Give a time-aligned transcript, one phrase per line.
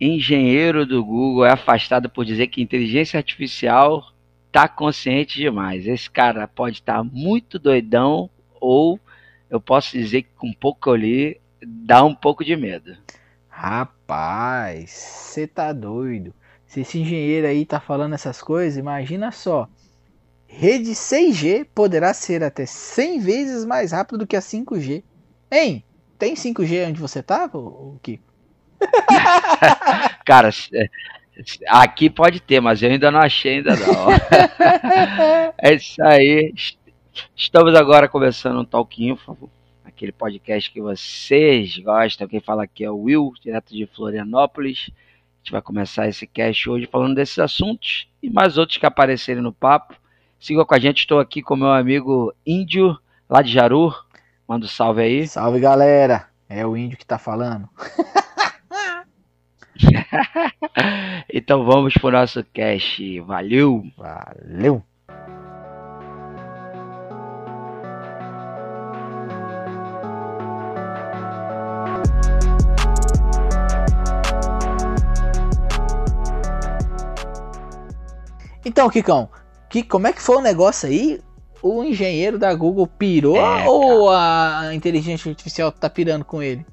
[0.00, 4.02] engenheiro do Google é afastado por dizer que inteligência artificial
[4.50, 5.86] tá consciente demais.
[5.86, 8.98] Esse cara pode estar tá muito doidão ou
[9.50, 12.96] eu posso dizer que com pouco que eu li, dá um pouco de medo.
[13.48, 16.32] Rapaz, você tá doido.
[16.66, 19.68] Se esse engenheiro aí tá falando essas coisas, imagina só.
[20.46, 25.02] Rede 6G poderá ser até 100 vezes mais rápido do que a 5G.
[25.50, 25.84] Hein?
[26.18, 27.50] Tem 5G onde você tá,
[28.02, 28.29] Kiko?
[30.24, 30.88] Cara, é,
[31.68, 34.10] aqui pode ter, mas eu ainda não achei ainda não.
[35.58, 36.52] é isso aí.
[37.36, 39.50] Estamos agora começando um Talk Info,
[39.84, 42.28] aquele podcast que vocês gostam.
[42.28, 44.90] Quem fala aqui é o Will, direto de Florianópolis.
[44.90, 49.42] A gente vai começar esse cast hoje falando desses assuntos e mais outros que aparecerem
[49.42, 49.94] no papo.
[50.38, 53.94] Siga com a gente, estou aqui com meu amigo Índio, lá de Jaru.
[54.48, 55.26] Manda um salve aí.
[55.28, 57.68] Salve galera, é o Índio que tá falando.
[61.32, 63.20] então vamos pro nosso cast.
[63.20, 63.84] Valeu!
[63.96, 64.82] Valeu!
[78.64, 79.28] Então, Kikão,
[79.68, 81.20] que, como é que foi o negócio aí?
[81.62, 86.64] O engenheiro da Google pirou é, ou a inteligência artificial tá pirando com ele?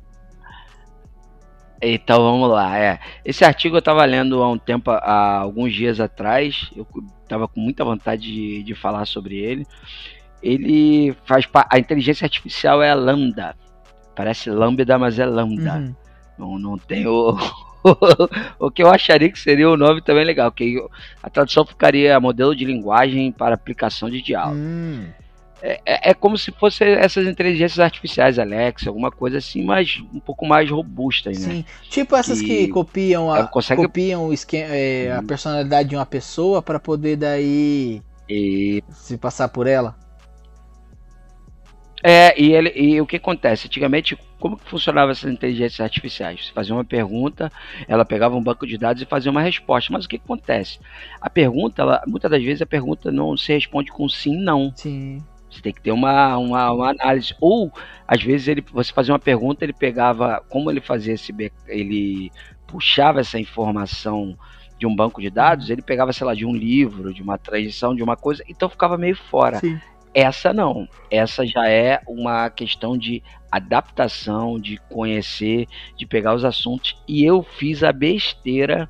[1.82, 3.00] Então vamos lá, é.
[3.24, 6.72] Esse artigo eu estava lendo há um tempo, há alguns dias atrás.
[6.76, 6.88] Eu
[7.24, 9.66] estava com muita vontade de, de falar sobre ele.
[10.42, 13.56] Ele faz a inteligência artificial é a lambda.
[14.16, 15.76] Parece lambda, mas é lambda.
[15.76, 15.96] Uhum.
[16.38, 17.38] Não, não tem o,
[18.60, 20.78] o que eu acharia que seria o nome também legal, que
[21.22, 24.60] a tradução ficaria modelo de linguagem para aplicação de diálogo.
[24.60, 25.08] Hum.
[25.62, 30.20] É, é, é, como se fosse essas inteligências artificiais, Alexa, alguma coisa assim, mas um
[30.20, 31.56] pouco mais robustas, né?
[31.56, 33.82] Sim, tipo essas que, que copiam a, consegue...
[33.82, 35.26] copiam esquema, é, a hum.
[35.26, 38.84] personalidade de uma pessoa para poder daí e...
[38.92, 39.96] se passar por ela.
[42.04, 43.68] É, e, ele, e o que acontece?
[43.68, 46.46] Antigamente, como que funcionava essas inteligências artificiais?
[46.46, 47.52] Você fazia uma pergunta,
[47.88, 49.92] ela pegava um banco de dados e fazia uma resposta.
[49.92, 50.80] Mas o que acontece?
[51.20, 54.72] A pergunta, ela, muitas das vezes a pergunta não se responde com sim, não.
[54.76, 55.24] Sim.
[55.58, 57.36] Você tem que ter uma, uma, uma, análise.
[57.42, 57.72] Ou,
[58.08, 60.44] às vezes, ele, você fazia uma pergunta, ele pegava.
[60.50, 61.34] Como ele fazia esse.
[61.68, 62.32] Ele
[62.68, 64.38] puxava essa informação
[64.78, 67.96] de um banco de dados, ele pegava, sei lá, de um livro, de uma transição,
[67.96, 69.60] de uma coisa, então ficava meio fora.
[69.60, 69.80] Sim.
[70.14, 70.88] Essa não.
[71.10, 76.96] Essa já é uma questão de adaptação, de conhecer, de pegar os assuntos.
[77.08, 78.90] E eu fiz a besteira,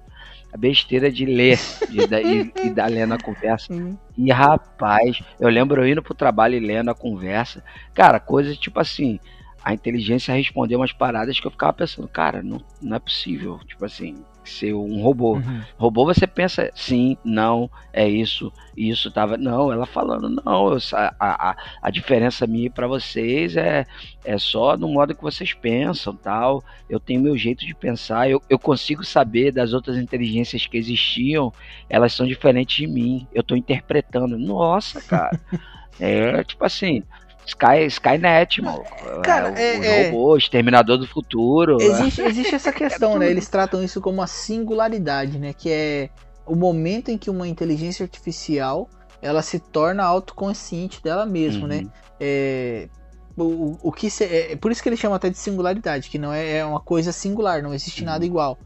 [0.58, 3.74] a besteira de ler de, e, e da lendo a conversa.
[4.18, 7.64] E rapaz, eu lembro eu indo pro trabalho e lendo a conversa.
[7.94, 9.20] Cara, coisas tipo assim,
[9.64, 13.60] a inteligência respondeu umas paradas que eu ficava pensando, cara, não, não é possível.
[13.68, 14.18] Tipo assim,
[14.50, 15.36] ser um robô.
[15.36, 15.62] Uhum.
[15.78, 19.38] Robô você pensa sim, não, é isso, isso tava.
[19.38, 23.86] Não, ela falando, não, eu, a, a, a diferença minha para vocês é,
[24.24, 26.64] é só no modo que vocês pensam tal.
[26.90, 31.52] Eu tenho meu jeito de pensar, eu, eu consigo saber das outras inteligências que existiam,
[31.90, 33.28] elas são diferentes de mim.
[33.34, 34.38] Eu tô interpretando.
[34.38, 35.40] Nossa, cara.
[36.00, 37.04] é tipo assim.
[37.48, 38.84] Sky, Skynet, mano.
[39.24, 40.38] Cara, é, o, é, robô, é...
[40.38, 41.78] Exterminador do Futuro.
[41.82, 43.32] Existe, existe essa questão, é né?
[43.32, 45.54] Eles tratam isso como uma singularidade, né?
[45.54, 46.10] Que é
[46.46, 48.90] o momento em que uma inteligência artificial
[49.22, 51.78] ela se torna autoconsciente dela mesma, né?
[51.78, 51.84] uhum.
[51.84, 51.92] né?
[52.20, 52.90] É,
[53.38, 56.34] o, o que se, é, por isso que ele chama até de singularidade, que não
[56.34, 58.08] é, é uma coisa singular, não existe uhum.
[58.08, 58.58] nada igual.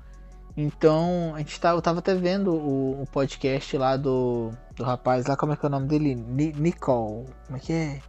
[0.58, 5.26] Então, a gente tá, eu tava até vendo o, o, podcast lá do, do rapaz
[5.26, 6.16] lá, como é que é o nome dele?
[6.16, 7.26] Nicole.
[7.46, 8.00] Como é que é?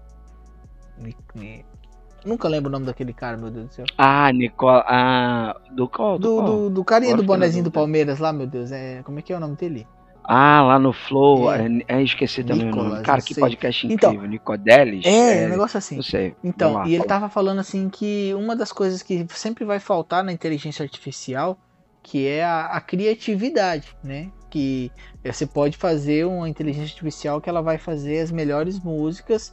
[2.24, 3.84] Nunca lembro o nome daquele cara, meu Deus do céu.
[3.98, 4.84] Ah, Nicola.
[4.86, 6.18] Ah, do qual?
[6.18, 8.70] Do, do, do, do carinha do bonezinho do Palmeiras lá, meu Deus.
[8.70, 9.86] É, como é que é o nome dele?
[10.24, 11.52] Ah, lá no Flow.
[11.52, 13.02] É, é, é esqueci também Nicolas, o nome.
[13.04, 13.40] Cara, que sei.
[13.40, 14.14] podcast então, incrível.
[14.14, 15.04] Então, Nicodelis.
[15.04, 15.96] É, é, um negócio assim.
[15.96, 16.36] Não sei.
[16.44, 20.22] Então, lá, e ele tava falando assim que uma das coisas que sempre vai faltar
[20.22, 21.58] na inteligência artificial,
[22.02, 24.30] que é a, a criatividade, né?
[24.48, 24.92] Que
[25.24, 29.52] você pode fazer uma inteligência artificial que ela vai fazer as melhores músicas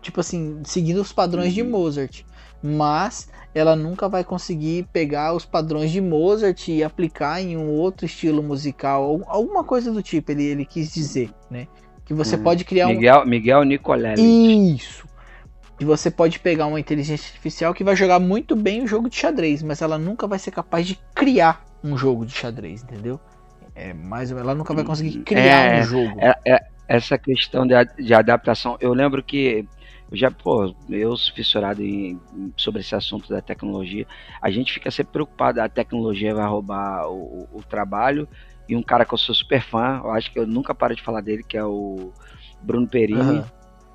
[0.00, 1.54] tipo assim, seguindo os padrões uhum.
[1.54, 2.22] de Mozart.
[2.62, 8.06] Mas ela nunca vai conseguir pegar os padrões de Mozart e aplicar em um outro
[8.06, 11.68] estilo musical, alguma coisa do tipo, ele, ele quis dizer, né?
[12.04, 12.42] Que você uhum.
[12.42, 13.26] pode criar Miguel, um.
[13.26, 14.74] Miguel Nicolelli.
[14.74, 15.06] Isso!
[15.78, 19.16] E você pode pegar uma inteligência artificial que vai jogar muito bem o jogo de
[19.16, 23.20] xadrez, mas ela nunca vai ser capaz de criar um jogo de xadrez, entendeu?
[23.74, 26.20] É, mas ela nunca vai conseguir criar é, um jogo.
[26.20, 28.76] É, é, essa questão de, de adaptação.
[28.80, 29.66] Eu lembro que
[30.10, 32.20] Eu já, pô, eu sou fissurado em,
[32.56, 34.06] sobre esse assunto da tecnologia.
[34.40, 38.28] A gente fica sempre preocupado, a tecnologia vai roubar o, o trabalho.
[38.68, 41.02] E um cara que eu sou super fã, eu acho que eu nunca paro de
[41.02, 42.12] falar dele, que é o
[42.62, 43.44] Bruno Perini, uhum.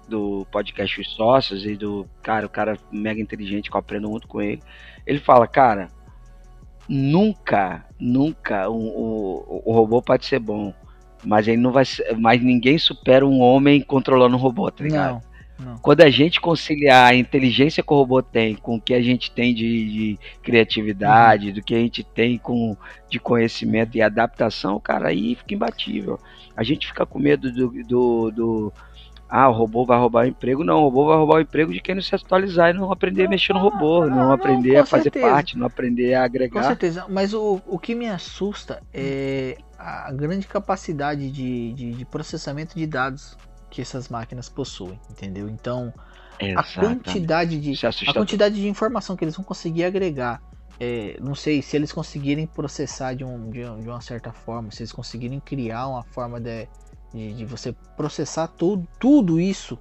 [0.07, 4.27] do podcast Os Sócios, e do cara, o cara mega inteligente, que eu aprendo muito
[4.27, 4.61] com ele.
[5.07, 5.89] Ele fala, cara,
[6.87, 10.73] nunca, nunca o, o robô pode ser bom,
[11.23, 11.83] mas ele não vai
[12.17, 15.13] mas ninguém supera um homem controlando um robô, tá ligado?
[15.15, 15.29] Não.
[15.59, 15.77] Não.
[15.79, 19.29] Quando a gente conciliar a inteligência que o robô tem com o que a gente
[19.29, 21.53] tem de, de criatividade, uhum.
[21.53, 22.77] do que a gente tem com,
[23.09, 26.17] de conhecimento e adaptação, cara, aí fica imbatível.
[26.55, 28.73] A gente fica com medo do, do, do
[29.29, 30.63] ah, o robô vai roubar o emprego.
[30.63, 33.27] Não, o robô vai roubar o emprego de quem não se atualizar e não aprender
[33.27, 35.27] a mexer no robô, não, não aprender não, a fazer certeza.
[35.27, 36.61] parte, não aprender a agregar.
[36.61, 42.05] Com certeza, mas o, o que me assusta é a grande capacidade de, de, de
[42.05, 43.37] processamento de dados
[43.69, 45.47] que essas máquinas possuem, entendeu?
[45.47, 45.93] Então,
[46.39, 46.79] Exatamente.
[46.79, 50.41] a quantidade de a quantidade de informação que eles vão conseguir agregar,
[50.79, 54.81] é, não sei se eles conseguirem processar de, um, de, de, uma certa forma, se
[54.81, 56.67] eles conseguirem criar uma forma de,
[57.13, 59.77] de, de você processar tudo, tudo isso,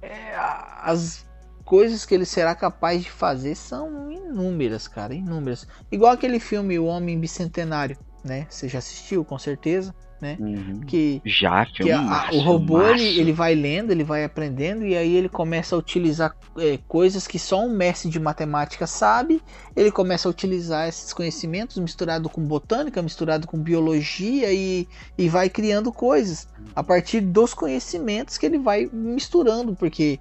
[0.00, 0.34] é,
[0.82, 1.24] as
[1.64, 5.66] coisas que ele será capaz de fazer são inúmeras, cara, inúmeras.
[5.90, 8.46] Igual aquele filme O Homem Bicentenário, né?
[8.48, 10.36] Você já assistiu, com certeza né?
[10.40, 10.80] Uhum.
[10.86, 14.96] Que, Já, que a, massa, o robô ele, ele vai lendo, ele vai aprendendo e
[14.96, 19.42] aí ele começa a utilizar é, coisas que só um mestre de matemática sabe.
[19.74, 25.48] Ele começa a utilizar esses conhecimentos misturado com botânica, misturado com biologia e, e vai
[25.48, 30.18] criando coisas a partir dos conhecimentos que ele vai misturando, porque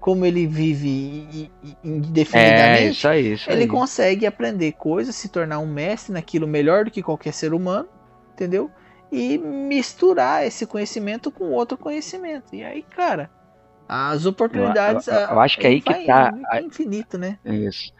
[0.00, 1.50] como ele vive
[1.82, 3.68] indefinidamente, é, isso aí, isso ele aí.
[3.68, 7.88] consegue aprender coisas, se tornar um mestre naquilo melhor do que qualquer ser humano,
[8.32, 8.70] entendeu?
[9.10, 12.54] E misturar esse conhecimento com outro conhecimento.
[12.54, 13.30] E aí, cara,
[13.88, 15.06] as oportunidades.
[15.06, 16.34] Eu, eu, eu acho que é aí que tá.
[16.52, 17.38] É infinito, né?
[17.44, 17.92] Isso.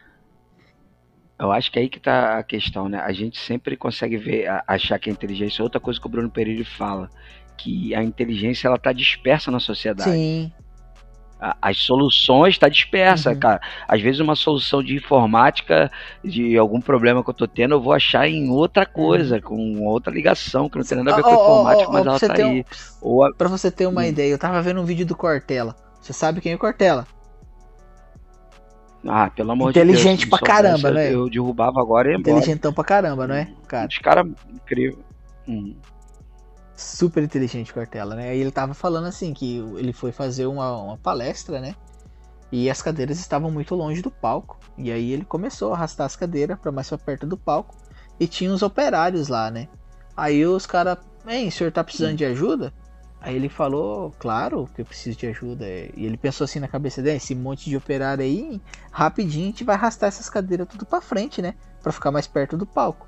[1.39, 2.99] Eu acho que é aí que tá a questão, né?
[2.99, 5.63] A gente sempre consegue ver, achar que a inteligência.
[5.63, 7.09] Outra coisa que o Bruno Pereira fala,
[7.57, 10.11] que a inteligência ela tá dispersa na sociedade.
[10.11, 10.53] Sim
[11.41, 13.39] as soluções está dispersa, uhum.
[13.39, 13.61] cara.
[13.87, 15.91] Às vezes uma solução de informática
[16.25, 19.43] de algum problema que eu tô tendo, eu vou achar em outra coisa, uhum.
[19.43, 22.07] com outra ligação, que não tem nada a ver com oh, informática, oh, oh, mas
[22.07, 22.65] ela tá aí.
[23.03, 23.23] Um...
[23.23, 23.33] A...
[23.35, 24.05] Pra você ter uma hum.
[24.05, 25.77] ideia, eu tava vendo um vídeo do Cortella.
[26.01, 27.07] Você sabe quem é o Cortella?
[29.07, 29.89] Ah, pelo amor de Deus.
[29.89, 31.15] Inteligente pra caramba, né?
[31.15, 33.49] Eu derrubava agora e Inteligentão pra caramba, não é?
[33.69, 33.87] Cara.
[33.87, 34.99] Os caras incrível.
[35.47, 35.75] Hum
[36.79, 38.37] super inteligente Cortella, né?
[38.37, 41.75] E ele tava falando assim que ele foi fazer uma, uma palestra, né?
[42.53, 44.59] E as cadeiras estavam muito longe do palco.
[44.77, 47.77] E aí ele começou a arrastar as cadeiras para mais perto do palco.
[48.19, 49.69] E tinha os operários lá, né?
[50.17, 52.73] Aí os caras, hein, o senhor tá precisando de ajuda?
[53.21, 55.67] Aí ele falou, claro que eu preciso de ajuda.
[55.67, 58.61] E ele pensou assim na cabeça dele, esse monte de operário aí,
[58.93, 61.55] rapidinho a gente vai arrastar essas cadeiras tudo para frente, né?
[61.83, 63.07] Para ficar mais perto do palco.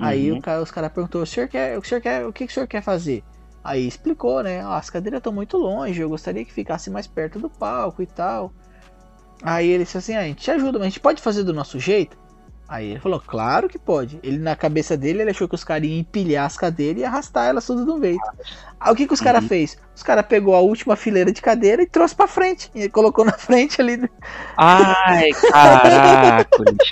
[0.00, 0.40] Aí uhum.
[0.40, 2.66] cara, os caras perguntou: o senhor quer, o senhor quer, o que, que o senhor
[2.66, 3.24] quer fazer?
[3.62, 4.60] Aí explicou, né?
[4.60, 8.06] Ah, as cadeiras estão muito longe, eu gostaria que ficasse mais perto do palco e
[8.06, 8.52] tal.
[9.42, 11.52] Aí ele disse assim: ah, a gente te ajuda, mas a gente pode fazer do
[11.52, 12.16] nosso jeito?
[12.68, 14.20] Aí ele falou, claro que pode.
[14.22, 17.46] Ele na cabeça dele, ele achou que os caras iam empilhar as cadeiras e arrastar
[17.46, 18.18] elas tudo de um vez.
[18.78, 19.48] Aí o que, que os caras uhum.
[19.48, 19.78] fez?
[19.96, 22.70] Os caras pegou a última fileira de cadeira e trouxe pra frente.
[22.74, 24.06] E colocou na frente ali.
[24.54, 26.46] Ai, caraca,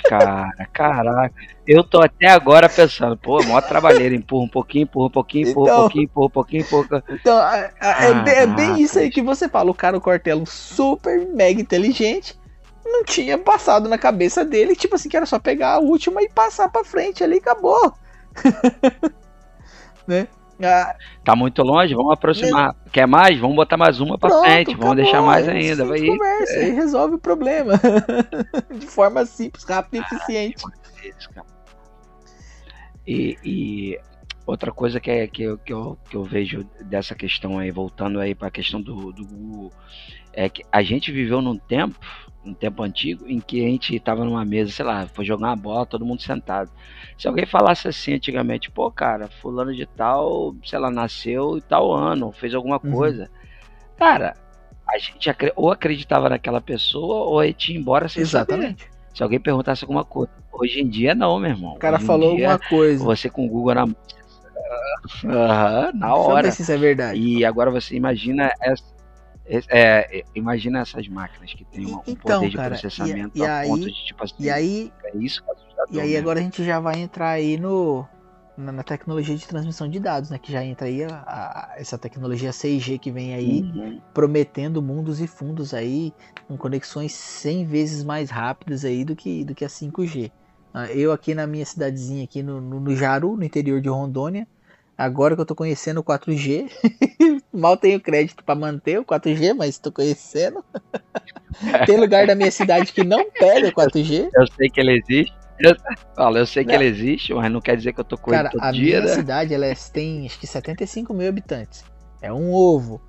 [0.09, 1.35] cara, caraca.
[1.67, 5.67] Eu tô até agora pensando, pô, maior trabalheira, empurra um pouquinho, empurra um pouquinho, empurra
[5.67, 7.03] então, um pouquinho, empurra um pouquinho, empurra.
[7.11, 9.69] Então, é, é, é, bem isso aí que você fala.
[9.69, 12.35] O cara, o Cortelo, super mega inteligente
[12.87, 16.29] não tinha passado na cabeça dele, tipo assim, que era só pegar a última e
[16.29, 17.93] passar pra frente ali, acabou.
[20.07, 20.27] né?
[20.63, 22.69] Ah, tá muito longe, vamos aproximar.
[22.69, 22.79] Né?
[22.91, 23.39] Quer mais?
[23.39, 25.85] Vamos botar mais uma pra Pronto, frente, vamos deixar mais ainda.
[25.85, 26.71] Vai conversa, é.
[26.71, 27.73] resolve o problema.
[28.73, 30.63] De forma simples, rápida e ah, eficiente.
[33.05, 33.99] E, e,
[34.47, 38.19] outra coisa que, é, que, eu, que, eu, que eu vejo dessa questão aí, voltando
[38.19, 39.71] aí para a questão do, do Google,
[40.33, 41.99] é que a gente viveu num tempo
[42.45, 45.55] um tempo antigo, em que a gente estava numa mesa, sei lá, foi jogar uma
[45.55, 46.71] bola, todo mundo sentado.
[47.17, 51.91] Se alguém falasse assim antigamente, pô, cara, fulano de tal, sei lá, nasceu em tal
[51.91, 52.91] ano, fez alguma uhum.
[52.91, 53.29] coisa.
[53.97, 54.35] Cara,
[54.87, 58.83] a gente ou acreditava naquela pessoa ou a gente ia embora sem Exatamente.
[58.83, 58.97] Saber.
[59.13, 60.31] Se alguém perguntasse alguma coisa.
[60.51, 61.73] Hoje em dia não, meu irmão.
[61.73, 63.03] O cara Hoje falou dia, alguma coisa.
[63.03, 63.87] Você com o Google na
[65.23, 66.51] Uhum, na hora.
[66.51, 67.19] se isso é verdade.
[67.19, 68.83] E agora você imagina essa
[69.47, 73.45] é, é, imagina essas máquinas que têm um então, poder de cara, processamento e, e
[73.45, 75.41] a aí, ponto de tipo assim, e aí, é isso
[75.89, 78.05] E aí agora a gente já vai entrar aí no
[78.57, 80.39] na, na, tecnologia de transmissão de dados, né?
[80.39, 84.01] Que já entra aí a, a, essa tecnologia 6G que vem aí uhum.
[84.13, 86.11] prometendo mundos e fundos aí
[86.47, 90.31] com conexões 100 vezes mais rápidas aí do que, do que a 5G.
[90.73, 94.47] Ah, eu aqui na minha cidadezinha aqui no, no, no Jaru, no interior de Rondônia,
[94.97, 96.69] agora que eu tô conhecendo o 4G,
[97.53, 100.63] mal tenho crédito para manter o 4G, mas estou conhecendo.
[101.85, 104.29] Tem lugar da minha cidade que não pega o 4G.
[104.33, 105.35] Eu sei que ele existe.
[105.59, 105.75] Eu,
[106.15, 106.81] fala, eu sei que não.
[106.81, 108.99] ele existe, mas não quer dizer que eu tô com Cara, a dia.
[108.99, 109.07] A minha né?
[109.07, 111.83] cidade ela é, tem acho que 75 mil habitantes.
[112.21, 113.01] É um ovo.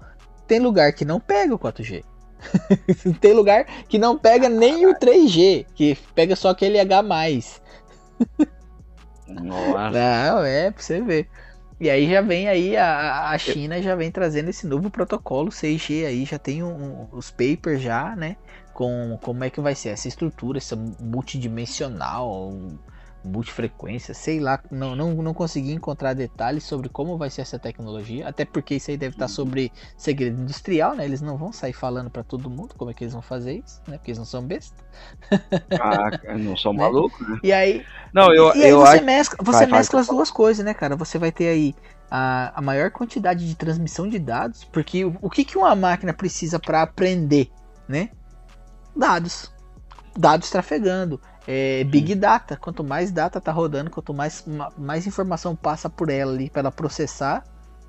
[0.46, 2.02] Tem lugar que não pega o 4G.
[3.20, 7.02] tem lugar que não pega nem o 3G, que pega só aquele H.
[7.02, 7.60] Nossa.
[9.90, 11.28] Não, é pra você ver.
[11.80, 16.06] E aí já vem aí a, a China já vem trazendo esse novo protocolo 6G
[16.06, 18.36] aí, já tem um, os papers já, né?
[18.72, 22.52] Com como é que vai ser essa estrutura, essa multidimensional,
[23.24, 28.28] multifrequência, sei lá, não, não, não consegui encontrar detalhes sobre como vai ser essa tecnologia,
[28.28, 31.04] até porque isso aí deve estar sobre segredo industrial, né?
[31.04, 33.80] Eles não vão sair falando para todo mundo como é que eles vão fazer isso,
[33.86, 33.98] né?
[33.98, 34.76] Porque eles não são besta.
[35.80, 36.78] Ah, não são né?
[36.78, 37.40] malucos, né?
[37.42, 39.04] E aí, não, eu, e aí eu você acho...
[39.04, 40.96] mescla, você vai, mescla vai, as duas coisas, né, cara?
[40.96, 41.74] Você vai ter aí
[42.10, 46.12] a, a maior quantidade de transmissão de dados, porque o, o que, que uma máquina
[46.12, 47.50] precisa para aprender,
[47.88, 48.10] né?
[48.96, 49.52] Dados.
[50.16, 52.58] Dados trafegando é, Big Data.
[52.58, 54.44] Quanto mais data tá rodando, quanto mais,
[54.76, 57.42] mais informação passa por ela ali para ela processar,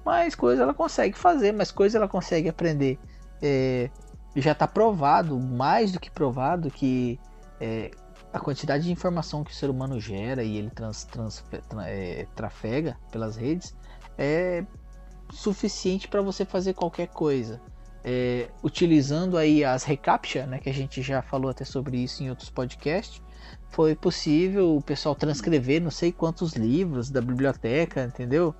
[0.05, 2.97] mais coisa ela consegue fazer, mais coisa ela consegue aprender.
[3.41, 3.89] É,
[4.33, 7.19] já está provado, mais do que provado, que
[7.59, 7.91] é,
[8.31, 11.43] a quantidade de informação que o ser humano gera e ele trans, trans,
[11.85, 13.75] é, trafega pelas redes
[14.17, 14.63] é
[15.31, 17.59] suficiente para você fazer qualquer coisa.
[18.05, 22.29] É, utilizando aí as reCAPTCHA, né, que a gente já falou até sobre isso em
[22.29, 23.21] outros podcasts,
[23.71, 28.53] foi possível o pessoal transcrever não sei quantos livros da biblioteca, entendeu?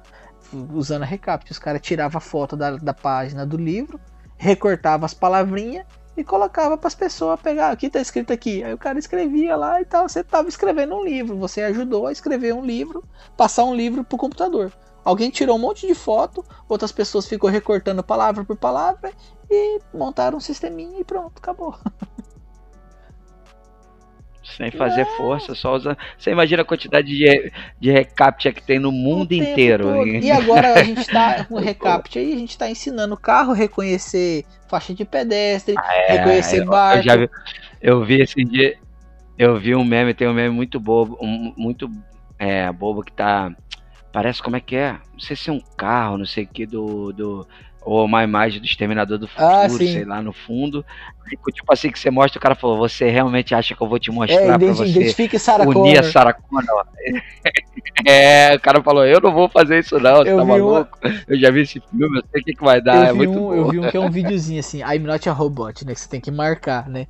[0.74, 1.50] Usando a recap.
[1.50, 4.00] Os caras tiravam a foto da, da página do livro,
[4.38, 5.86] recortava as palavrinhas
[6.16, 7.72] e colocava para as pessoas pegar.
[7.72, 8.64] Aqui tá escrito aqui.
[8.64, 10.08] Aí o cara escrevia lá e tal.
[10.08, 11.38] Você estava escrevendo um livro.
[11.38, 13.04] Você ajudou a escrever um livro,
[13.36, 14.72] passar um livro para o computador.
[15.04, 19.12] Alguém tirou um monte de foto, outras pessoas ficou recortando palavra por palavra
[19.50, 21.76] e montaram um sisteminha e pronto, acabou.
[24.56, 25.98] sem fazer força, só usando.
[26.18, 30.06] Você imagina a quantidade de, de recaptcha que tem no mundo inteiro.
[30.06, 33.56] E agora a gente está com recaptcha aí, a gente está ensinando o carro a
[33.56, 37.08] reconhecer faixa de pedestre, ah, é, reconhecer barco.
[37.10, 37.30] Eu, vi,
[37.82, 38.78] eu vi esse dia,
[39.38, 41.90] eu vi um meme, tem um meme muito bobo, um, muito
[42.38, 43.52] é, bobo que tá.
[44.12, 44.94] Parece como é que é?
[45.14, 47.48] Não sei se é um carro, não sei o que, do, do
[47.82, 50.86] ou uma imagem do Exterminador do ah, Futuro, ah, sei lá, no fundo.
[51.54, 54.12] Tipo assim, que você mostra, o cara falou, você realmente acha que eu vou te
[54.12, 54.84] mostrar é, pra você
[55.68, 56.86] unir a Sarah Connor?
[58.06, 60.98] é, o cara falou, eu não vou fazer isso não, você tá maluco?
[61.28, 63.32] Eu já vi esse filme, eu sei o que, que vai dar, eu é muito
[63.32, 63.54] um, bom.
[63.54, 66.10] Eu vi um que é um videozinho assim, I'm not a robot, né, que você
[66.10, 67.08] tem que marcar, né?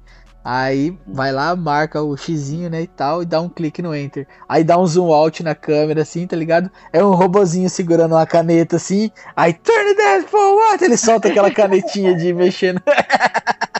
[0.51, 4.27] Aí vai lá, marca o xizinho, né, e tal, e dá um clique no enter.
[4.47, 6.71] Aí dá um zoom out na câmera, assim, tá ligado?
[6.91, 9.11] É um robozinho segurando uma caneta, assim.
[9.35, 10.83] Aí, turn that for what?
[10.83, 12.81] Ele solta aquela canetinha de mexendo.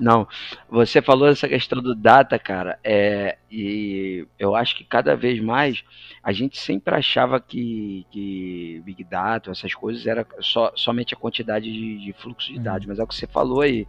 [0.00, 0.26] Não,
[0.68, 5.84] você falou essa questão do data, cara, é, e eu acho que cada vez mais
[6.22, 11.70] a gente sempre achava que, que Big Data, essas coisas, era só, somente a quantidade
[11.70, 12.62] de, de fluxo de uhum.
[12.62, 13.86] dados, mas é o que você falou aí,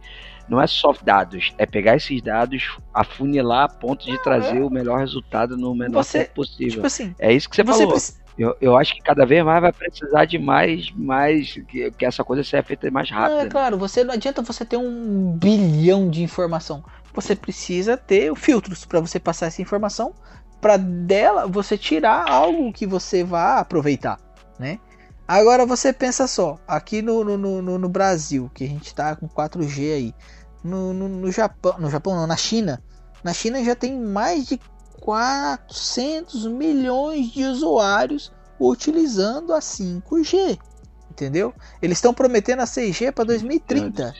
[0.48, 4.64] não é só dados, é pegar esses dados, afunilar a ponto de trazer é.
[4.64, 6.74] o melhor resultado no menor você, tempo possível.
[6.74, 7.98] Tipo assim, é isso que você, você falou.
[8.42, 12.24] Eu, eu acho que cada vez mais vai precisar de mais, mais que, que essa
[12.24, 13.38] coisa seja feita mais rápido.
[13.38, 16.82] É claro, você não adianta você ter um bilhão de informação.
[17.14, 20.12] Você precisa ter filtros para você passar essa informação,
[20.60, 24.18] para dela você tirar algo que você vá aproveitar,
[24.58, 24.80] né?
[25.28, 29.28] Agora você pensa só, aqui no, no, no, no Brasil, que a gente está com
[29.28, 30.14] 4G aí,
[30.64, 32.82] no, no, no Japão, no Japão não, na China,
[33.22, 34.58] na China já tem mais de
[35.02, 40.56] 400 milhões de usuários utilizando a 5G.
[41.10, 41.52] Entendeu?
[41.82, 44.14] Eles estão prometendo a 6G para 2030.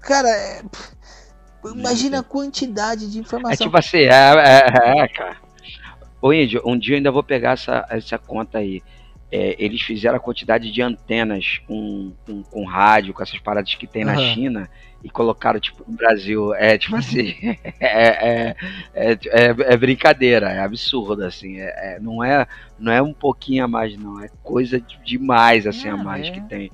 [0.00, 0.62] Cara, é...
[1.64, 3.52] imagina a quantidade de informação.
[3.52, 5.36] É tipo assim, é, é, é cara.
[6.22, 8.80] Ô Índio, um dia eu ainda vou pegar essa, essa conta aí.
[9.30, 13.86] É, eles fizeram a quantidade de antenas com, com, com, rádio, com essas paradas que
[13.86, 14.12] tem uhum.
[14.12, 14.70] na China
[15.02, 16.54] e colocaram, tipo, no Brasil.
[16.54, 17.34] É tipo assim,
[17.80, 18.56] é, é,
[18.94, 21.58] é, é, brincadeira, é absurdo, assim.
[21.58, 22.46] É, não, é,
[22.78, 24.20] não é um pouquinho a mais, não.
[24.20, 26.70] É coisa demais, assim, a mais que tem.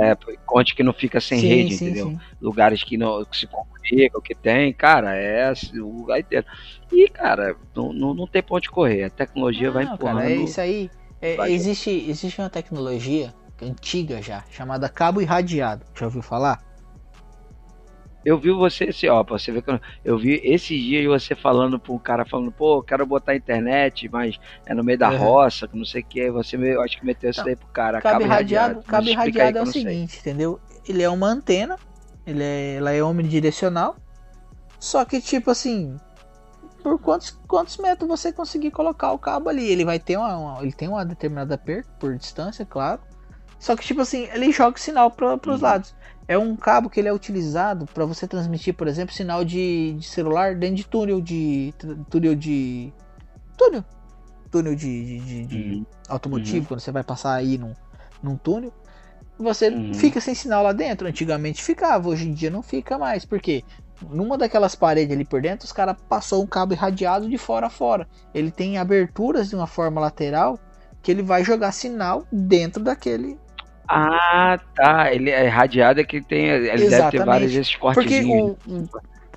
[0.00, 2.10] é, conte que não fica sem sim, rede, sim, entendeu?
[2.10, 2.20] Sim.
[2.40, 6.46] Lugares que não que se comunicam, que tem, cara, é assim, o lugar inteiro.
[6.92, 9.04] E, cara, não, não, não tem ponto de correr.
[9.04, 10.18] A tecnologia vai empurrando.
[10.18, 10.90] Cara, é isso aí.
[11.24, 15.86] É, existe, existe uma tecnologia antiga já, chamada cabo irradiado.
[15.94, 16.62] Já ouviu falar?
[18.22, 21.78] Eu vi você, assim, ó, você vê que eu, eu vi esses dias você falando
[21.78, 25.16] para um cara falando, pô, quero botar internet, mas é no meio da uhum.
[25.16, 28.02] roça, que não sei o que, você me, acho que meteu isso daí pro cara.
[28.02, 30.60] Cabo, cabo irradiado, cabo irradiado é o seguinte, entendeu?
[30.86, 31.78] Ele é uma antena,
[32.26, 33.96] ele é, ela é omnidirecional,
[34.78, 35.98] só que tipo assim,
[36.84, 40.62] por quantos, quantos metros você conseguir colocar o cabo ali, ele vai ter uma, uma
[40.62, 43.00] ele tem uma determinada perca por distância, claro.
[43.58, 45.62] Só que tipo assim, ele joga o sinal para os uhum.
[45.62, 45.94] lados.
[46.28, 50.06] É um cabo que ele é utilizado para você transmitir, por exemplo, sinal de, de,
[50.06, 51.72] celular dentro de túnel de.
[52.10, 52.92] túnel de.
[53.56, 53.82] túnel.
[54.50, 55.86] túnel de, de, de uhum.
[56.06, 56.64] automotivo, uhum.
[56.64, 57.72] quando você vai passar aí num,
[58.22, 58.72] num túnel.
[59.38, 59.94] Você uhum.
[59.94, 61.08] fica sem sinal lá dentro.
[61.08, 63.24] Antigamente ficava, hoje em dia não fica mais.
[63.24, 63.64] Por quê?
[64.10, 67.70] Numa daquelas paredes ali por dentro, os caras passou um cabo irradiado de fora a
[67.70, 68.06] fora.
[68.34, 70.58] Ele tem aberturas de uma forma lateral
[71.02, 73.38] que ele vai jogar sinal dentro daquele
[73.88, 75.12] ah, tá.
[75.12, 76.46] Ele é radiado é que tem.
[76.46, 76.90] Ele Exatamente.
[76.90, 78.56] deve ter vários esses Porque o,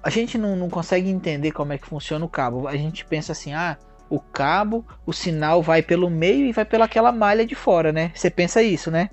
[0.01, 2.67] a gente não, não consegue entender como é que funciona o cabo.
[2.67, 3.77] A gente pensa assim, ah,
[4.09, 8.11] o cabo, o sinal vai pelo meio e vai pelaquela malha de fora, né?
[8.13, 9.09] Você pensa isso, né?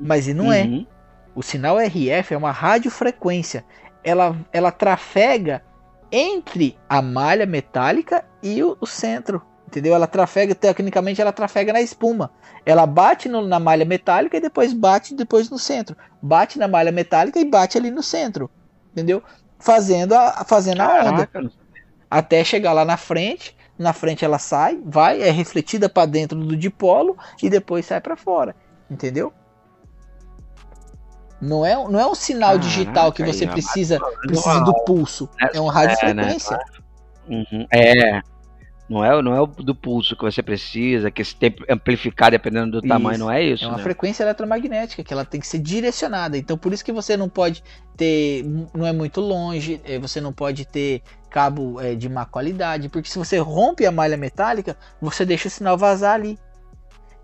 [0.00, 0.64] Mas e não é.
[0.64, 0.86] uhum.
[0.88, 0.99] é.
[1.34, 3.64] O sinal RF é uma radiofrequência.
[4.02, 5.62] Ela, ela trafega
[6.10, 9.94] entre a malha metálica e o, o centro Entendeu?
[9.94, 12.32] Ela trafega, tecnicamente, ela trafega na espuma.
[12.66, 15.96] Ela bate no, na malha metálica e depois bate depois no centro.
[16.20, 18.50] Bate na malha metálica e bate ali no centro.
[18.90, 19.22] Entendeu?
[19.60, 21.30] Fazendo a, fazendo a onda.
[22.10, 23.56] Até chegar lá na frente.
[23.78, 28.16] Na frente ela sai, vai, é refletida para dentro do dipolo e depois sai para
[28.16, 28.56] fora.
[28.90, 29.32] Entendeu?
[31.40, 35.28] Não é, não é um sinal Caraca, digital que você precisa, precisa do pulso.
[35.40, 36.54] É, é uma radiofrequência.
[36.54, 37.44] É, né?
[37.50, 37.66] uhum.
[37.72, 38.22] é,
[38.90, 42.72] não é, não é o do pulso que você precisa, que se tem amplificar dependendo
[42.72, 42.88] do isso.
[42.88, 43.64] tamanho, não é isso?
[43.64, 43.82] É uma né?
[43.84, 46.36] frequência eletromagnética que ela tem que ser direcionada.
[46.36, 47.62] Então por isso que você não pode
[47.96, 52.88] ter, não é muito longe, é, você não pode ter cabo é, de má qualidade,
[52.88, 56.36] porque se você rompe a malha metálica, você deixa o sinal vazar ali.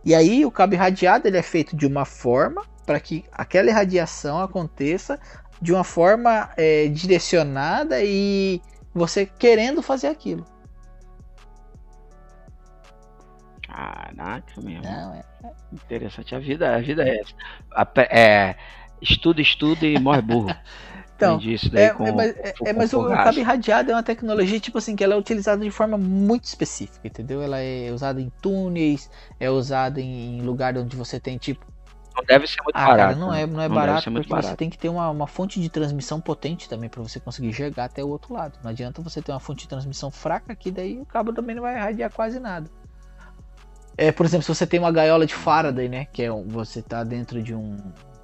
[0.04, 4.40] E aí o cabo irradiado ele é feito de uma forma para que aquela irradiação
[4.40, 5.20] aconteça
[5.60, 8.62] de uma forma é, direcionada e
[8.94, 10.44] você querendo fazer aquilo.
[13.66, 15.24] Caraca, meu Não, é...
[15.72, 16.34] Interessante.
[16.34, 17.34] A vida, a vida é essa.
[18.10, 18.56] É,
[19.02, 20.54] estuda, estuda e morre burro.
[21.16, 21.40] Então,
[21.72, 24.76] é, com, é, mas, é, com, mas com o, cabo irradiado é uma tecnologia, tipo
[24.76, 27.40] assim, que ela é utilizada de forma muito específica, entendeu?
[27.40, 31.64] Ela é usada em túneis, é usada em lugar onde você tem, tipo...
[32.16, 33.14] Não deve ser muito ah, barato.
[33.14, 34.48] Cara, não é, não é não barato, porque barato.
[34.48, 37.84] você tem que ter uma, uma fonte de transmissão potente também para você conseguir chegar
[37.84, 38.58] até o outro lado.
[38.62, 41.62] Não adianta você ter uma fonte de transmissão fraca, que daí o cabo também não
[41.62, 42.70] vai irradiar quase nada.
[43.98, 46.06] É, por exemplo, se você tem uma gaiola de Faraday, né?
[46.06, 47.76] Que é você tá dentro de um,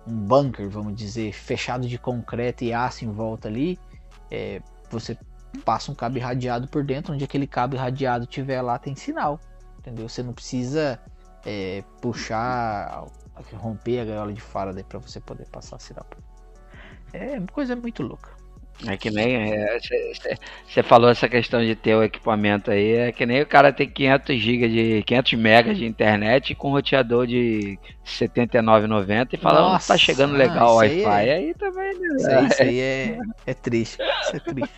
[0.06, 3.78] um bunker, vamos dizer, fechado de concreto e aço em volta ali,
[4.30, 5.16] é, você
[5.64, 9.38] passa um cabo irradiado por dentro, onde aquele cabo irradiado tiver lá tem sinal,
[9.78, 10.08] entendeu?
[10.08, 10.98] Você não precisa
[11.44, 13.04] é, puxar,
[13.54, 16.06] romper a gaiola de Faraday para você poder passar sinal.
[17.12, 18.42] É uma coisa muito louca.
[18.86, 19.50] É que nem.
[20.66, 22.94] Você é, falou essa questão de ter o equipamento aí.
[22.94, 25.02] É que nem o cara tem 500 GB de.
[25.04, 30.76] 500 megas de internet com roteador de 79,90 e falando que tá chegando legal o
[30.76, 31.28] Wi-Fi.
[31.28, 31.34] É...
[31.34, 31.98] Aí também.
[31.98, 32.16] Né?
[32.16, 33.98] Isso aí, isso aí é, é triste.
[34.22, 34.74] Isso é triste.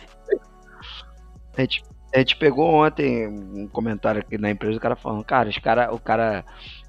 [1.57, 5.49] A gente, a gente pegou ontem um comentário aqui na empresa, o cara falando, cara,
[5.49, 6.45] os cara, o cara.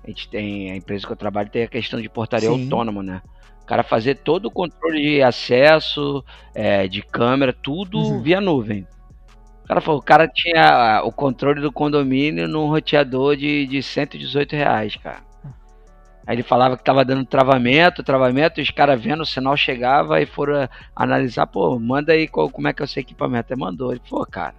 [0.06, 0.70] A gente tem.
[0.70, 2.62] A empresa que eu trabalho tem a questão de portaria Sim.
[2.62, 3.20] autônoma, né?
[3.62, 8.22] O cara fazer todo o controle de acesso, é, de câmera, tudo uhum.
[8.22, 8.86] via nuvem.
[9.64, 14.54] O cara falou, o cara tinha o controle do condomínio num roteador de, de 118
[14.54, 15.26] reais, cara.
[16.24, 20.20] Aí ele falava que tava dando travamento, travamento, e os caras vendo o sinal chegava
[20.20, 23.52] e foram analisar, pô, manda aí qual, como é que é o seu equipamento.
[23.52, 23.90] Aí mandou.
[23.90, 24.54] Ele, pô, cara,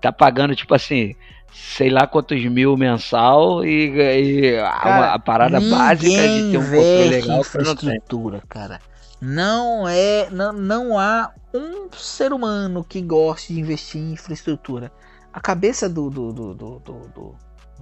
[0.00, 1.14] tá pagando, tipo assim,
[1.52, 6.62] sei lá quantos mil mensal e, e cara, a, a, parada básica de ter um
[6.62, 8.80] controle legal infraestrutura, cara.
[9.20, 14.90] Não é, não, não há um ser humano que goste de investir em infraestrutura.
[15.32, 17.36] A cabeça do, do, do, do, do,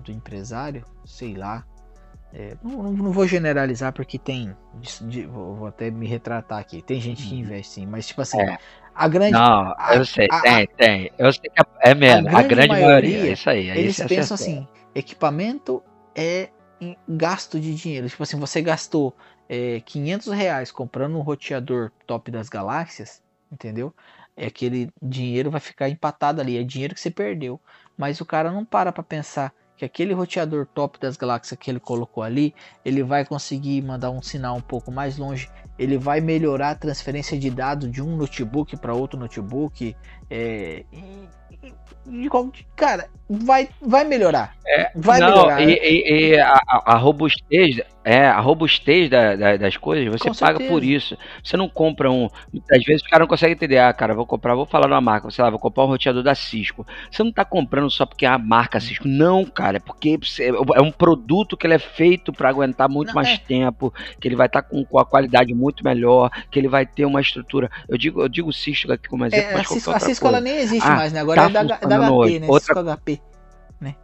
[0.05, 1.65] do empresário, sei lá,
[2.33, 4.55] é, não, não, vou generalizar porque tem.
[4.75, 6.83] De, de, vou, vou, até me retratar aqui.
[6.83, 7.41] Tem gente que uhum.
[7.41, 8.59] investe sim, mas tipo assim, é.
[8.99, 9.33] A grande.
[9.33, 11.11] Não, a, eu sei, a, tem, tem.
[11.17, 13.71] Eu sei que é, é mesmo, a grande, a grande maioria, maioria, é isso aí.
[13.71, 15.81] Eles pensam assim: equipamento
[16.17, 16.49] é
[17.09, 18.09] gasto de dinheiro.
[18.09, 19.15] Tipo assim, você gastou
[19.49, 23.95] é, 500 reais comprando um roteador top das galáxias, entendeu?
[24.37, 27.61] É aquele dinheiro vai ficar empatado ali, é dinheiro que você perdeu.
[27.97, 31.79] Mas o cara não para para pensar que aquele roteador top das galáxias que ele
[31.79, 32.53] colocou ali,
[32.85, 37.39] ele vai conseguir mandar um sinal um pouco mais longe, ele vai melhorar a transferência
[37.39, 39.95] de dados de um notebook para outro notebook,
[40.29, 40.85] é,
[42.77, 44.57] cara, vai, vai melhorar.
[44.67, 45.63] É, vai não, melhorar.
[45.63, 50.35] E, e, e a, a, robustez, é, a robustez da, da, das coisas, você Com
[50.35, 50.71] paga certeza.
[50.71, 51.19] por isso.
[51.43, 52.29] Você não compra um.
[52.53, 53.79] Muitas vezes o cara não consegue entender.
[53.79, 56.35] Ah, cara, vou comprar, vou falar numa marca, sei lá, vou comprar um roteador da
[56.35, 56.87] Cisco.
[57.11, 59.07] Você não tá comprando só porque é a marca Cisco.
[59.07, 60.19] Não, cara, é porque
[60.75, 63.37] é um produto que ele é feito para aguentar muito não, mais é.
[63.37, 66.87] tempo, que ele vai estar tá com, com a qualidade muito melhor, que ele vai
[66.87, 67.71] ter uma estrutura.
[67.89, 70.41] Eu digo, eu digo Cisco aqui como exemplo, é, mas a Cisco, a Cisco ela
[70.41, 71.21] nem existe ah, mais, né?
[71.21, 72.47] Agora tá é da, da HP, né?
[72.49, 72.75] Outra...
[72.75, 73.21] Cisco HP,
[73.81, 73.97] né?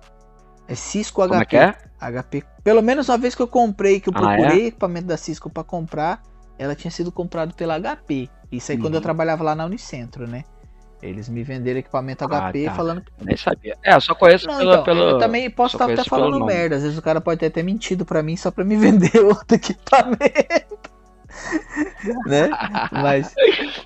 [0.69, 1.57] É Cisco Como HP.
[1.57, 2.13] É é?
[2.21, 2.43] HP.
[2.63, 4.67] Pelo menos uma vez que eu comprei, que eu procurei ah, é?
[4.67, 6.23] equipamento da Cisco para comprar,
[6.59, 8.29] ela tinha sido comprado pela HP.
[8.51, 8.85] Isso aí uhum.
[8.85, 9.03] quando eu uhum.
[9.03, 10.45] trabalhava lá na Unicentro, né?
[11.03, 12.75] Eles me venderam equipamento ah, HP tá.
[12.75, 13.03] falando.
[13.21, 13.77] Nem sabia.
[13.85, 14.97] É, eu só conheço não, pelo, então.
[14.97, 16.77] Eu também posso estar até falando merda.
[16.77, 19.55] Às vezes o cara pode ter até mentido para mim só para me vender outro
[19.55, 20.79] equipamento.
[22.27, 22.49] né?
[22.93, 23.35] Mas.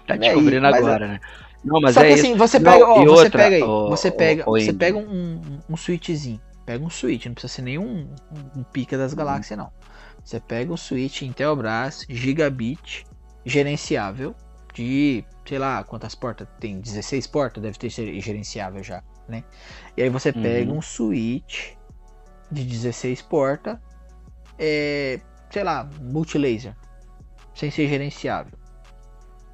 [0.07, 1.21] tá né, descobrindo é, agora, né?
[1.69, 3.89] Não, mas Só é que assim, você pega, não, ó, você outra, pega aí, ó,
[3.89, 8.09] você pega, ó, você pega um, um switchzinho, pega um switch, não precisa ser nenhum
[8.33, 9.19] um, um pica das uhum.
[9.19, 9.71] galáxias não.
[10.25, 13.07] Você pega um switch Intelbras gigabit
[13.45, 14.35] gerenciável
[14.75, 16.81] de, sei lá, quantas portas tem?
[16.81, 19.45] 16 portas, deve ter gerenciável já, né?
[19.97, 20.79] E aí você pega uhum.
[20.79, 21.73] um switch
[22.51, 23.79] de 16 portas,
[24.59, 26.75] é, sei lá, multilaser,
[27.55, 28.57] sem ser gerenciável.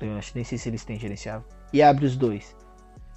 [0.00, 2.54] Eu acho nem sei se eles têm gerenciável e abre os dois.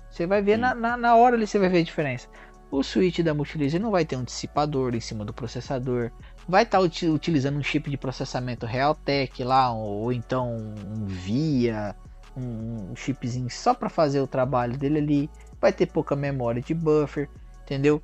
[0.09, 2.27] Você vai ver na, na, na, hora ali, você vai ver a diferença.
[2.71, 6.11] O switch da Multilaser não vai ter um dissipador em cima do processador.
[6.49, 11.95] Vai estar tá utilizando um chip de processamento Realtek lá, ou, ou então um VIA,
[12.35, 15.29] um, um chipzinho só para fazer o trabalho dele ali.
[15.61, 17.29] Vai ter pouca memória de buffer,
[17.61, 18.01] entendeu?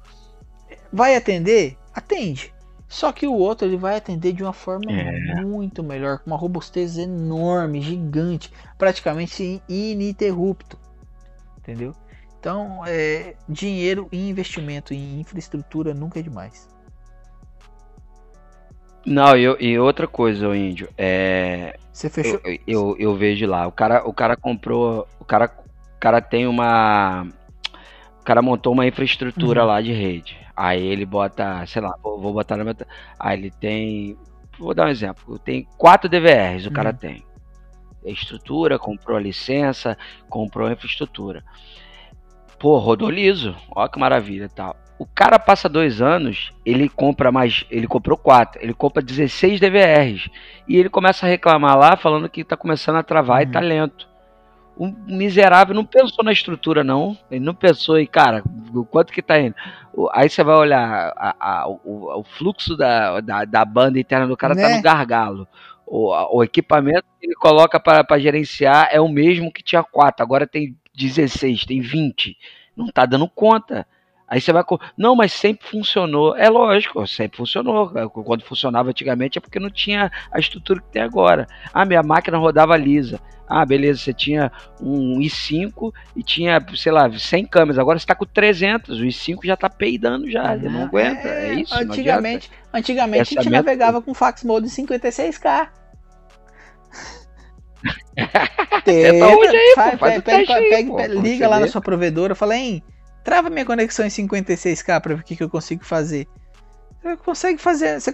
[0.92, 1.76] Vai atender?
[1.96, 2.54] Atende.
[2.93, 5.41] Só que o outro ele vai atender de uma forma é.
[5.41, 10.77] muito melhor, com uma robustez enorme, gigante, praticamente ininterrupto.
[11.58, 11.95] Entendeu?
[12.39, 16.69] Então, é, dinheiro e investimento em infraestrutura nunca é demais.
[19.03, 21.79] Não, eu, e outra coisa, o índio, é.
[21.91, 22.39] Você fechou?
[22.45, 25.08] Eu, eu, eu, vejo lá, o cara, o cara comprou.
[25.19, 25.51] O cara,
[25.95, 27.25] o cara tem uma.
[28.21, 29.67] O cara montou uma infraestrutura uhum.
[29.67, 30.42] lá de rede.
[30.56, 32.76] Aí ele bota, sei lá, vou, vou botar na minha.
[33.20, 34.18] Aí ele tem.
[34.58, 35.39] Vou dar um exemplo.
[35.39, 36.96] Tem quatro DVRs, o cara uhum.
[36.96, 37.26] tem.
[38.06, 39.98] Estrutura, comprou a licença,
[40.30, 41.44] comprou a infraestrutura.
[42.60, 43.56] Pô, rodou liso.
[43.72, 44.76] Ó que maravilha tal.
[45.00, 47.66] O cara passa dois anos, ele compra mais.
[47.72, 50.30] Ele comprou quatro, ele compra 16 DVRs.
[50.68, 53.50] E ele começa a reclamar lá, falando que tá começando a travar uhum.
[53.50, 54.12] e tá lento
[54.76, 57.18] o miserável não pensou na estrutura, não.
[57.30, 59.56] Ele não pensou em, cara, o quanto que tá indo.
[60.12, 64.36] Aí você vai olhar a, a, o, o, fluxo da, da, da, banda interna do
[64.36, 64.70] cara tá né?
[64.70, 65.48] tá no gargalo.
[65.86, 70.48] O, o equipamento que ele coloca para gerenciar é o mesmo que tinha 4, agora
[70.48, 72.36] tem 16, tem 20.
[72.76, 73.86] Não tá dando conta.
[74.28, 74.64] Aí você vai.
[74.98, 76.36] Não, mas sempre funcionou.
[76.36, 77.90] É lógico, sempre funcionou.
[78.10, 81.48] Quando funcionava antigamente é porque não tinha a estrutura que tem agora.
[81.74, 83.20] Ah, minha máquina rodava lisa.
[83.48, 87.78] Ah, beleza, você tinha um i5 e tinha, sei lá, 100 câmeras.
[87.78, 89.00] Agora você está com 300.
[89.00, 90.56] O i5 já está peidando já.
[90.56, 91.28] ele não ah, aguenta.
[91.28, 91.76] É, é isso.
[91.76, 95.70] Antigamente, antigamente a gente navegava com fax mode 56K.
[98.86, 102.82] Tenta, hoje aí, pô, faz pega, pega, pega, liga lá na sua provedora, fala, hein,
[103.24, 106.28] Trava minha conexão em 56k para ver o que, que eu consigo fazer.
[107.02, 108.00] Você consegue fazer.
[108.00, 108.14] Você,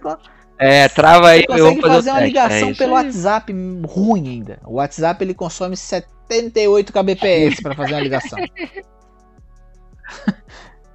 [0.57, 1.45] é, trava aí.
[1.47, 2.93] Você consegue fazer, fazer uma ligação é pelo.
[2.93, 3.53] WhatsApp
[3.87, 4.59] ruim ainda.
[4.65, 8.39] O WhatsApp ele consome 78 kbps para fazer uma ligação.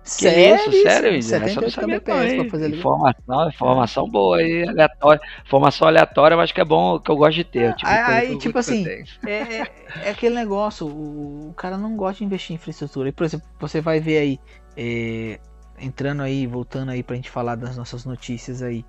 [0.05, 1.29] Que sério, isso, sério, isso?
[1.31, 5.23] 78 kbps pra fazer informação, informação boa aí, aleatória.
[5.47, 7.75] Informação aleatória, mas que é bom, que eu gosto de ter.
[7.75, 8.87] Tipo, aí, tipo assim,
[9.27, 9.73] é, é,
[10.05, 13.09] é, aquele negócio, o, o, cara não gosta de investir em infraestrutura.
[13.09, 14.41] E, por exemplo, você vai ver aí,
[14.77, 15.41] é,
[15.81, 18.85] entrando aí, voltando aí pra gente falar das nossas notícias aí.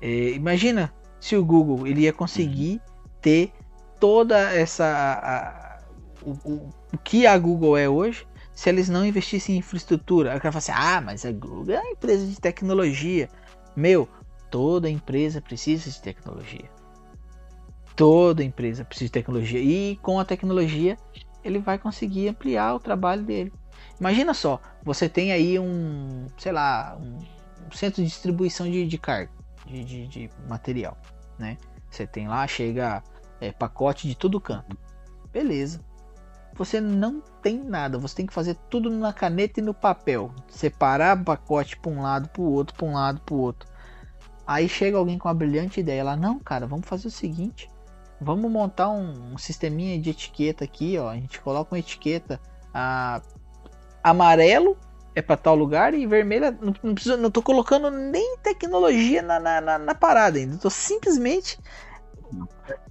[0.00, 2.80] É, imagina se o Google ele ia conseguir
[3.20, 3.52] ter
[3.98, 4.84] toda essa.
[4.84, 5.80] A, a,
[6.22, 8.24] o, o, o que a Google é hoje
[8.60, 10.32] se eles não investissem em infraestrutura.
[10.32, 13.26] Aí o cara fala assim: ah, mas a Google é uma empresa de tecnologia.
[13.74, 14.06] Meu,
[14.50, 16.70] toda empresa precisa de tecnologia.
[17.96, 19.58] Toda empresa precisa de tecnologia.
[19.58, 20.98] E com a tecnologia,
[21.42, 23.50] ele vai conseguir ampliar o trabalho dele.
[23.98, 27.18] Imagina só, você tem aí um, sei lá, um,
[27.72, 29.32] centro de distribuição de, de carga.
[29.66, 30.98] de, de, de material,
[31.38, 31.56] né?
[31.90, 33.02] Você tem lá, chega
[33.40, 34.76] é, pacote de todo canto.
[35.32, 35.80] Beleza.
[36.54, 40.34] Você não tem nada, você tem que fazer tudo na caneta e no papel.
[40.48, 43.68] Separar pacote para um lado, para o outro, para um lado, para o outro.
[44.46, 47.70] Aí chega alguém com uma brilhante ideia lá, não, cara, vamos fazer o seguinte,
[48.20, 51.08] vamos montar um, um sisteminha de etiqueta aqui, ó.
[51.08, 52.40] A gente coloca uma etiqueta
[52.74, 53.22] a,
[54.02, 54.76] amarelo
[55.14, 59.40] é para tal lugar e vermelha não, não, preciso, não tô colocando nem tecnologia na,
[59.40, 60.56] na, na, na parada ainda.
[60.56, 61.58] Tô simplesmente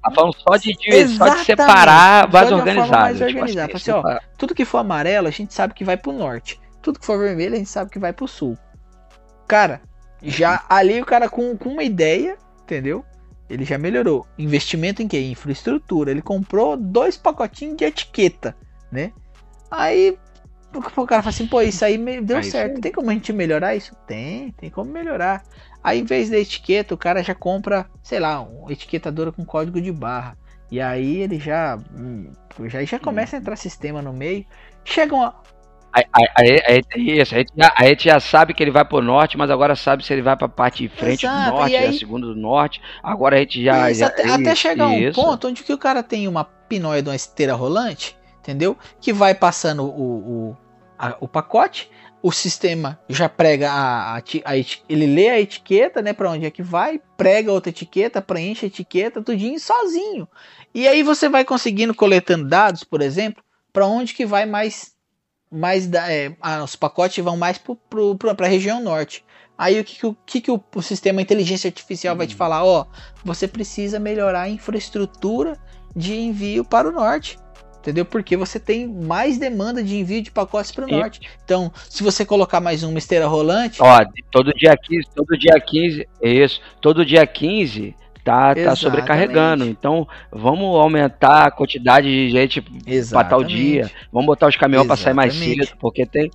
[0.02, 3.14] Tá falando só de, de, só de separar mais organizado.
[3.14, 3.76] Tipo organizado.
[3.76, 6.60] Assim, assim, ó, tudo que for amarelo, a gente sabe que vai pro norte.
[6.82, 8.58] Tudo que for vermelho, a gente sabe que vai pro sul.
[9.48, 9.82] Cara,
[10.22, 13.04] já ali o cara com, com uma ideia, entendeu?
[13.50, 14.28] Ele já melhorou.
[14.38, 15.20] Investimento em que?
[15.20, 16.12] Infraestrutura.
[16.12, 18.56] Ele comprou dois pacotinhos de etiqueta,
[18.92, 19.12] né?
[19.72, 20.18] Aí
[20.74, 22.76] o cara fala assim, pô, isso aí deu aí certo.
[22.76, 22.82] Sim.
[22.82, 23.96] Tem como a gente melhorar isso?
[24.06, 25.44] Tem, tem como melhorar.
[25.84, 29.82] Aí, em vez da etiqueta, o cara já compra, sei lá, uma etiquetadora com código
[29.82, 30.38] de barra.
[30.72, 32.32] E aí ele já hum,
[32.68, 34.46] já, já começa a entrar sistema no meio.
[34.84, 35.36] Chega uma.
[35.92, 36.04] Aí,
[36.36, 39.76] aí, aí, isso, aí, a gente já sabe que ele vai pro norte, mas agora
[39.76, 42.36] sabe se ele vai pra parte de frente Exato, do norte, aí, a segunda do
[42.36, 42.80] norte.
[43.02, 43.90] Agora a gente já.
[43.90, 47.10] Isso, já até, até chegar um ponto onde que o cara tem uma pinóia de
[47.10, 48.78] uma esteira rolante, entendeu?
[49.02, 50.58] Que vai passando o, o,
[50.98, 51.90] a, o pacote
[52.22, 54.58] o sistema já prega a, a, a,
[54.90, 58.68] ele lê a etiqueta, né, para onde é que vai, prega outra etiqueta, preenche a
[58.68, 60.28] etiqueta, tudinho sozinho.
[60.74, 64.98] E aí você vai conseguindo coletando dados, por exemplo, para onde que vai mais
[65.52, 69.26] mais é, ah, os pacotes vão mais para a região norte.
[69.58, 72.38] Aí o que, o, que, que o, o sistema inteligência artificial vai te uhum.
[72.38, 72.64] falar?
[72.64, 72.86] Ó,
[73.26, 75.60] você precisa melhorar a infraestrutura
[75.96, 77.38] de envio para o norte
[77.80, 78.06] entendeu?
[78.06, 81.22] Porque você tem mais demanda de envio de pacotes para o norte.
[81.44, 83.82] Então, se você colocar mais uma esteira rolante.
[83.82, 84.00] Ó,
[84.32, 89.66] todo dia 15, todo dia 15, isso, todo dia 15 tá, tá sobrecarregando.
[89.66, 92.62] Então, vamos aumentar a quantidade de gente
[93.10, 93.90] para tal dia.
[94.12, 96.30] Vamos botar os caminhões para sair mais cedo, porque tem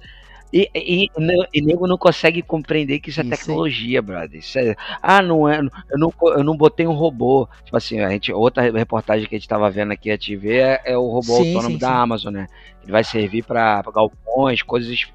[0.52, 1.11] e, e,
[1.52, 4.40] e, nego não consegue compreender que isso é isso tecnologia, brother.
[4.57, 5.59] É, ah, não é.
[5.90, 7.48] Eu não, eu não botei um robô.
[7.64, 10.80] Tipo assim, a gente, outra reportagem que a gente tava vendo aqui a TV é,
[10.85, 11.94] é o robô sim, autônomo sim, da sim.
[11.94, 12.46] Amazon, né?
[12.85, 15.07] Ele vai servir para galpões, coisas.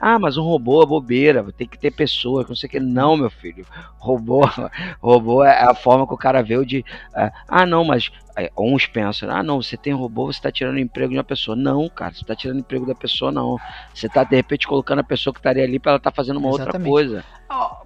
[0.00, 2.80] Ah, mas um robô é bobeira, tem que ter pessoa, não sei o que.
[2.80, 3.64] Não, meu filho.
[3.96, 4.42] Robô,
[5.00, 6.84] robô é a forma que o cara vê de.
[7.48, 8.10] Ah, não, mas
[8.58, 11.56] uns pensam, ah não, você tem robô, você está tirando emprego de uma pessoa.
[11.56, 13.56] Não, cara, você está tirando emprego da pessoa, não.
[13.94, 16.38] Você está de repente colocando a pessoa que estaria ali para ela estar tá fazendo
[16.38, 16.88] uma Exatamente.
[16.88, 17.24] outra coisa.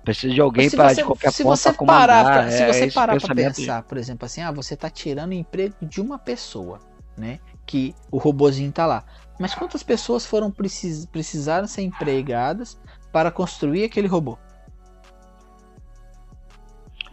[0.02, 3.20] Precisa de alguém para de qualquer se forma você parar pra, é, Se você parar
[3.20, 6.80] para pensar, por exemplo, assim, ah, você está tirando emprego de uma pessoa,
[7.18, 7.38] né?
[7.66, 9.04] Que o robozinho está lá.
[9.38, 12.78] Mas quantas pessoas foram precis, precisaram ser empregadas
[13.12, 14.38] para construir aquele robô?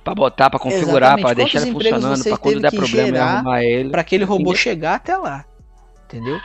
[0.04, 3.90] para botar, para configurar, para deixar ele funcionando, para quando der problema arrumar ele.
[3.90, 5.46] Para aquele robô chegar até lá.
[6.06, 6.40] Entendeu?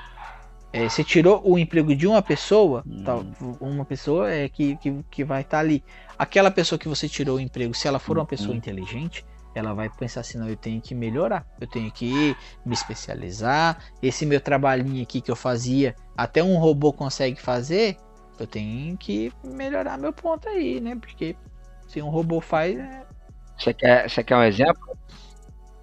[0.72, 3.02] É, você tirou o emprego de uma pessoa, hum.
[3.02, 3.18] tá,
[3.60, 5.82] uma pessoa é que, que, que vai estar tá ali.
[6.18, 8.58] Aquela pessoa que você tirou o emprego, se ela for uma pessoa hum.
[8.58, 9.24] inteligente,
[9.58, 13.78] ela vai pensar assim: não, eu tenho que melhorar, eu tenho que me especializar.
[14.02, 17.96] Esse meu trabalhinho aqui que eu fazia, até um robô consegue fazer,
[18.38, 20.96] eu tenho que melhorar meu ponto aí, né?
[20.96, 21.36] Porque
[21.86, 23.06] se um robô faz, é,
[23.58, 24.96] você quer, você quer um exemplo?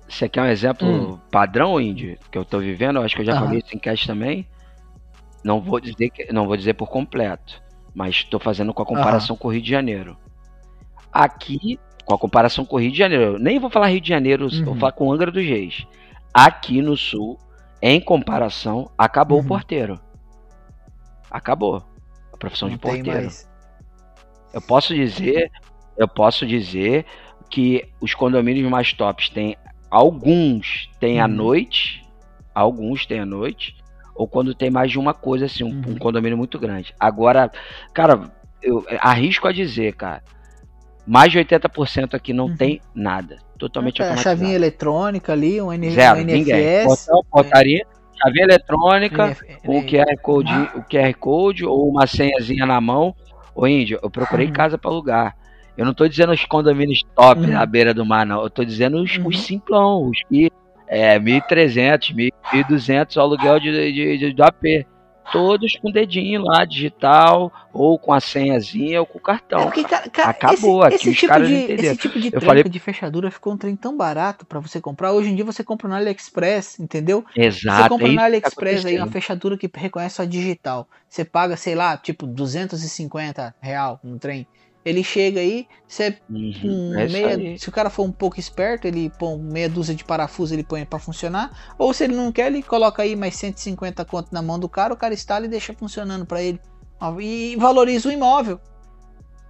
[0.08, 1.20] Você quer um exemplo hum.
[1.30, 2.98] padrão, Indy, que eu estou vivendo?
[2.98, 4.48] Eu acho que eu já falei isso em cast também.
[5.44, 7.62] Não vou dizer que, não vou dizer por completo,
[7.94, 10.18] mas estou fazendo com a comparação com o Rio de Janeiro.
[11.12, 14.46] Aqui, com a comparação com o Rio de Janeiro, nem vou falar Rio de Janeiro,
[14.46, 14.66] uhum.
[14.66, 15.88] vou falar com Angra dos Reis.
[16.34, 17.40] Aqui no Sul,
[17.82, 19.46] em comparação, acabou uhum.
[19.46, 20.00] o porteiro.
[21.30, 21.84] Acabou
[22.32, 23.30] a profissão não de porteiro.
[24.54, 25.52] Eu posso dizer,
[25.98, 27.06] eu posso dizer
[27.50, 29.58] que os condomínios mais tops têm
[29.90, 31.32] alguns têm à uhum.
[31.32, 32.04] noite,
[32.54, 33.76] alguns têm à noite,
[34.14, 35.94] ou quando tem mais de uma coisa assim, um, uhum.
[35.94, 36.94] um condomínio muito grande.
[37.00, 37.52] Agora,
[37.94, 40.24] cara, eu arrisco a dizer, cara,
[41.06, 42.56] mais de 80% aqui não uhum.
[42.56, 43.38] tem nada.
[43.58, 44.38] Totalmente é, automatizado.
[44.38, 46.38] Chavinha eletrônica ali, um, N Zero, um NFS.
[46.38, 46.86] Ninguém.
[46.86, 48.18] Botão, portaria, é.
[48.22, 53.16] chavinha eletrônica, NF, um QR Code, o QR Code ou uma senhazinha na mão.
[53.54, 54.54] Ô, Índio, eu procurei uhum.
[54.54, 55.36] casa para alugar.
[55.78, 57.48] Eu não tô dizendo os condomínios top uhum.
[57.48, 58.42] na beira do mar, não.
[58.42, 59.28] Eu tô dizendo os, uhum.
[59.28, 60.52] os simplão, os que
[60.88, 62.16] é 1.300,
[62.54, 64.86] 1.200 o aluguel de, de, de, do AP.
[65.32, 69.60] Todos com dedinho lá, digital, ou com a senhazinha, ou com o cartão.
[69.60, 72.64] É porque, cara, cara, Acabou esse, aqui, esse tipo de, Esse tipo de falei...
[72.64, 75.12] de fechadura ficou um trem tão barato para você comprar.
[75.12, 77.26] Hoje em dia você compra no AliExpress, entendeu?
[77.36, 77.84] Exato.
[77.84, 80.88] Você compra é no AliExpress tá aí uma fechadura que reconhece só digital.
[81.10, 84.48] Você paga, sei lá, tipo 250 real no trem
[84.86, 85.68] Ele chega aí,
[86.30, 87.58] Uhum, com é isso meia, aí.
[87.58, 90.86] se o cara for um pouco esperto, ele põe meia dúzia de parafuso, ele põe
[90.86, 91.74] pra funcionar.
[91.78, 94.94] Ou se ele não quer, ele coloca aí mais 150 conto na mão do cara,
[94.94, 96.62] o cara instala e deixa funcionando pra ele.
[97.20, 98.60] E valoriza o imóvel.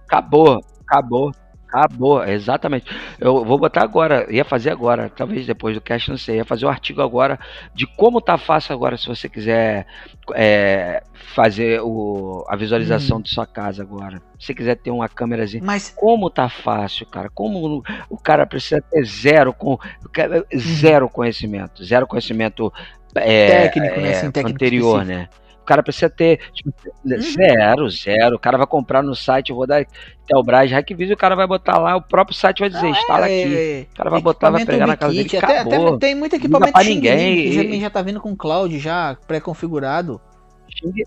[0.06, 1.32] Acabou, acabou,
[1.68, 2.86] acabou, exatamente.
[3.18, 6.66] Eu vou botar agora, ia fazer agora, talvez depois do cast, não sei, ia fazer
[6.66, 7.38] o artigo agora
[7.74, 9.86] de como tá fácil agora, se você quiser
[10.34, 11.02] é,
[11.34, 13.22] fazer o, a visualização Hum.
[13.22, 14.18] de sua casa agora.
[14.38, 15.62] Se você quiser ter uma câmerazinha.
[15.64, 17.28] Mas Como tá fácil, cara?
[17.34, 19.78] Como o cara precisa ter zero com
[20.12, 22.72] cara- zero conhecimento, zero conhecimento
[23.14, 25.20] é, Técnico, né, assim, técnico anterior, específico.
[25.32, 25.45] né?
[25.66, 26.72] O cara precisa ter tipo,
[27.18, 28.36] zero, zero.
[28.36, 29.84] O cara vai comprar no site, eu vou dar
[30.24, 33.56] Telbras, Hackvisa, o cara vai botar lá, o próprio site vai dizer, instala é, aqui.
[33.56, 35.88] é, O cara vai botar, vai pegar na casa dele, até, acabou.
[35.96, 38.78] até tem muito equipamento pra ninguém, Ling, que já, e- já tá vindo com cloud
[38.78, 40.20] já pré-configurado.
[40.68, 41.02] Xing,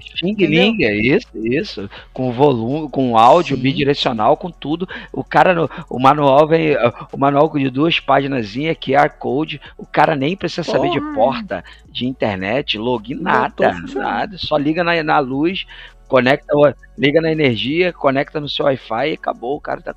[0.00, 1.90] Xing Ling, é isso, isso.
[2.12, 3.62] Com volume, com áudio, Sim.
[3.62, 4.88] bidirecional, com tudo.
[5.12, 6.76] O cara, no, o manual vem,
[7.12, 9.60] o manual de duas páginas, QR Code.
[9.76, 11.14] O cara nem precisa saber de Porra.
[11.14, 14.38] porta, de internet, login, nada, nada.
[14.38, 15.66] Só liga na, na luz,
[16.08, 16.52] conecta,
[16.96, 19.56] liga na energia, conecta no seu Wi-Fi e acabou.
[19.56, 19.94] O cara tá.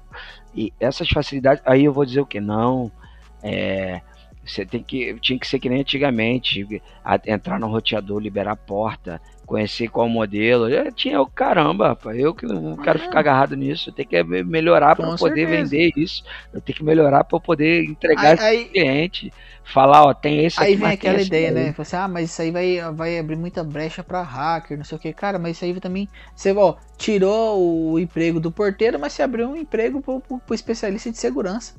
[0.53, 2.39] E essas facilidades, aí eu vou dizer o que?
[2.39, 2.91] Não,
[3.41, 4.01] é.
[4.45, 5.15] Você tem que.
[5.19, 6.81] Tinha que ser que nem antigamente.
[7.03, 10.67] a- entrar no roteador, liberar a porta, conhecer qual modelo.
[10.69, 12.17] Eu tinha o caramba, rapaz.
[12.19, 13.01] Eu que não quero Ah.
[13.03, 13.89] ficar agarrado nisso.
[13.89, 16.23] Eu tenho que me- melhorar para poder vender isso.
[16.53, 19.33] Eu tenho que melhorar para poder entregar Aí, esse cliente.
[19.63, 21.73] Falar, ó, tem esse Aí aqui, vem mas tem aquela ideia, né?
[21.73, 24.95] Fala assim, ah, mas isso aí vai, vai abrir muita brecha pra hacker, não sei
[24.97, 25.11] o que.
[25.13, 26.07] Cara, mas isso aí também.
[26.35, 31.09] Você, ó, tirou o emprego do porteiro, mas você abriu um emprego pro, pro especialista
[31.11, 31.73] de segurança.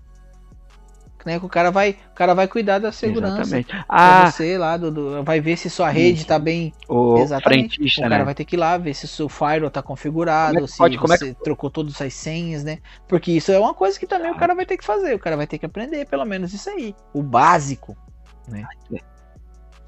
[1.27, 1.41] Né?
[1.41, 3.41] Que o cara vai, o cara vai cuidar da segurança.
[3.43, 3.85] Exatamente.
[3.89, 6.73] Ah, você lá, do, do- vai ver se sua rede tá bem.
[6.89, 7.75] o Exatamente.
[7.77, 8.25] frentista, o cara né?
[8.25, 10.79] vai ter que ir lá ver se o seu firewall tá configurado, é que se
[10.79, 12.79] pode- como é você trocou todas as senhas, né?
[13.09, 15.15] Porque isso é uma coisa que também o cara vai ter que fazer.
[15.15, 16.95] O cara vai ter que aprender, pelo menos isso aí.
[17.13, 17.97] O básico.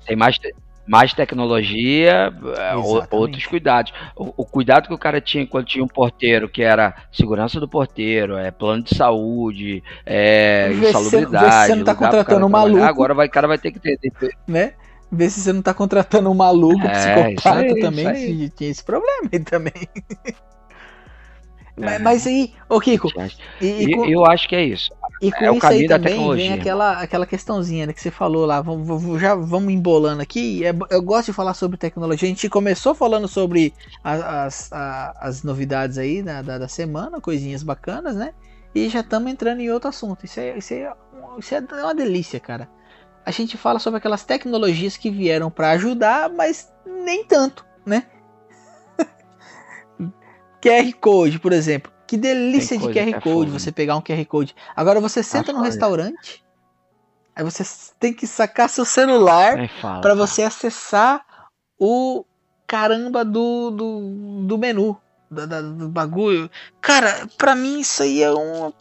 [0.05, 0.37] Tem mais,
[0.89, 3.09] mais tecnologia, é, Exatamente.
[3.11, 3.93] outros cuidados.
[4.17, 7.69] O, o cuidado que o cara tinha quando tinha um porteiro, que era segurança do
[7.69, 11.45] porteiro, é plano de saúde, é Vê se insalubridade.
[11.45, 12.83] vê se você não tá contratando um maluco.
[12.83, 13.99] Agora vai, o cara vai ter que ter.
[14.47, 14.73] né?
[15.11, 18.85] Ver se você não tá contratando um maluco, É, psicopata aí, também, que tinha esse
[18.85, 19.73] problema aí também.
[21.81, 21.85] É.
[21.85, 23.09] Mas, mas aí, ô Kiko,
[23.61, 24.91] e, e com, eu acho que é isso.
[25.21, 28.47] e com é o isso aí também vem aquela, aquela questãozinha né, que você falou
[28.47, 32.49] lá, vamos, já vamos embolando aqui, é eu gosto de falar sobre tecnologia, a gente
[32.49, 38.33] começou falando sobre as, a- as novidades aí da, da, da semana, coisinhas bacanas, né?
[38.75, 40.93] E já estamos entrando em outro assunto, isso é, isso, é,
[41.39, 42.69] isso é uma delícia, cara.
[43.25, 48.05] A gente fala sobre aquelas tecnologias que vieram para ajudar, mas nem tanto, né?
[50.63, 51.93] QR Code, por exemplo.
[52.07, 53.59] Que delícia de QR é Code foda.
[53.59, 54.55] você pegar um QR Code.
[54.75, 56.43] Agora você senta num restaurante,
[57.37, 57.63] aí você
[58.01, 59.69] tem que sacar seu celular
[60.01, 61.23] para você acessar
[61.79, 62.25] o
[62.67, 64.97] caramba do, do, do menu.
[65.31, 66.51] da- da- do bagulho.
[66.81, 68.73] Cara, pra mim isso aí é um.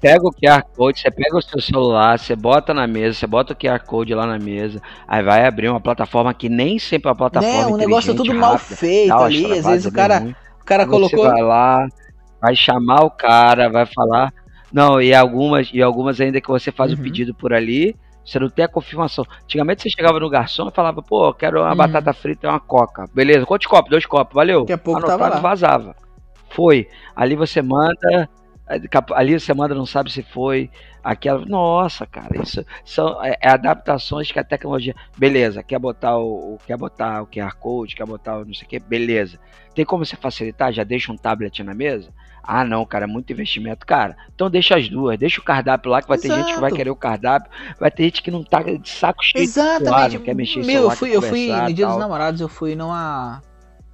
[0.00, 3.52] Pega o QR Code, você pega o seu celular, você bota na mesa, você bota
[3.52, 7.10] o QR Code lá na mesa, aí vai abrir uma plataforma que nem sempre é
[7.12, 9.58] uma plataforma Né, negócio é inteligente, tudo mal rápida, feito tal, ali.
[9.58, 10.34] Às vezes o cara, ruim.
[10.64, 11.30] O cara Você colocou.
[11.30, 11.86] vai lá,
[12.40, 14.32] vai chamar o cara, vai falar.
[14.72, 16.98] Não, e algumas, e algumas ainda que você faz Uhum.
[16.98, 19.24] o pedido por ali, você não tem a confirmação.
[19.44, 21.76] Antigamente você chegava no garçom e falava, pô, quero uma Uhum.
[21.76, 23.04] batata frita e uma coca.
[23.14, 23.90] Beleza, quantos copos?
[23.90, 24.60] Dois copos, valeu.
[24.62, 25.40] Daqui a pouco Anotado, tava lá.
[25.40, 25.94] vazava.
[26.50, 26.88] Foi.
[27.14, 28.28] Ali você manda,
[29.14, 30.70] ali você manda, não sabe se foi.
[31.04, 31.44] Aquela.
[31.44, 34.94] Nossa, cara, isso são é, é adaptações que a tecnologia.
[35.18, 38.68] Beleza, quer botar o, quer botar o QR Code, quer botar o não sei o
[38.70, 39.38] que, beleza.
[39.74, 40.72] Tem como você facilitar?
[40.72, 42.10] Já deixa um tablet na mesa?
[42.42, 43.84] Ah, não, cara, é muito investimento.
[43.86, 46.68] Cara, então deixa as duas, deixa o cardápio lá, que vai ter gente que vai
[46.68, 46.76] Exato.
[46.76, 49.44] querer o cardápio, vai ter gente que não tá de saco cheio.
[49.44, 50.18] de celular, Exatamente.
[50.18, 52.74] não quer mexer em Meu, eu fui, eu fui no dia dos namorados, eu fui
[52.74, 53.42] numa.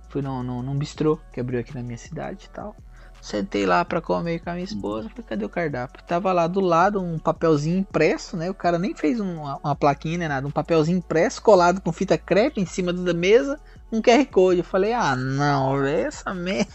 [0.09, 2.75] Fui num, num, num bistrô que abriu aqui na minha cidade e tal.
[3.23, 5.09] Sentei lá pra comer com a minha esposa.
[5.11, 6.03] Falei, cadê o cardápio?
[6.05, 8.51] Tava lá do lado um papelzinho impresso, né?
[8.51, 10.47] O cara nem fez um- uma, uma plaquinha nem nada.
[10.47, 13.61] Um papelzinho impresso, colado com fita crepe em cima da mesa,
[13.93, 14.59] um QR Code.
[14.61, 16.71] Eu falei, ah, não, essa merda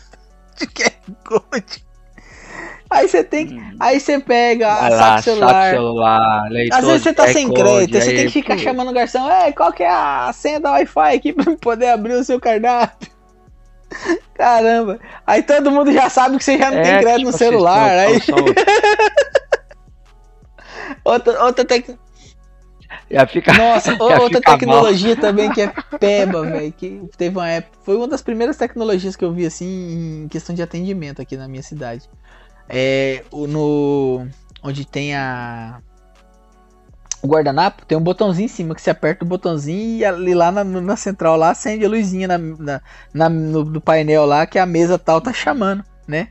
[0.55, 0.91] de QR
[1.23, 1.83] Code.
[2.89, 3.55] Aí você tem que.
[3.55, 3.75] Hum.
[3.79, 5.71] Aí você pega, Vai saca lá, o celular.
[5.73, 8.89] celular, leitor Às vezes você tá sem crédito, você aí, tem que ficar pô, chamando
[8.91, 12.23] o garçom, é, qual que é a senha da Wi-Fi aqui pra poder abrir o
[12.23, 13.14] seu cardápio?
[14.33, 17.29] Caramba, aí todo mundo já sabe que você já não tem É, crédito tipo no
[17.29, 18.35] assim, celular, aí são-
[21.03, 21.97] outra, outra tec...
[23.09, 23.53] Já fica.
[23.53, 26.71] Nossa, outra tecnologia também que é peba, velho.
[26.71, 27.77] Que teve uma época.
[27.83, 31.47] Foi uma das primeiras tecnologias que eu vi assim em questão de atendimento aqui na
[31.47, 32.09] minha cidade.
[32.67, 33.23] É.
[33.31, 34.27] No.
[34.63, 35.79] Onde tem a.
[37.25, 40.51] O guardanapo, tem um botãozinho em cima que você aperta o botãozinho e ali lá
[40.51, 42.81] na, na central lá acende a luzinha na, na,
[43.13, 46.27] na- no, no painel lá que a mesa tal tá chamando, né?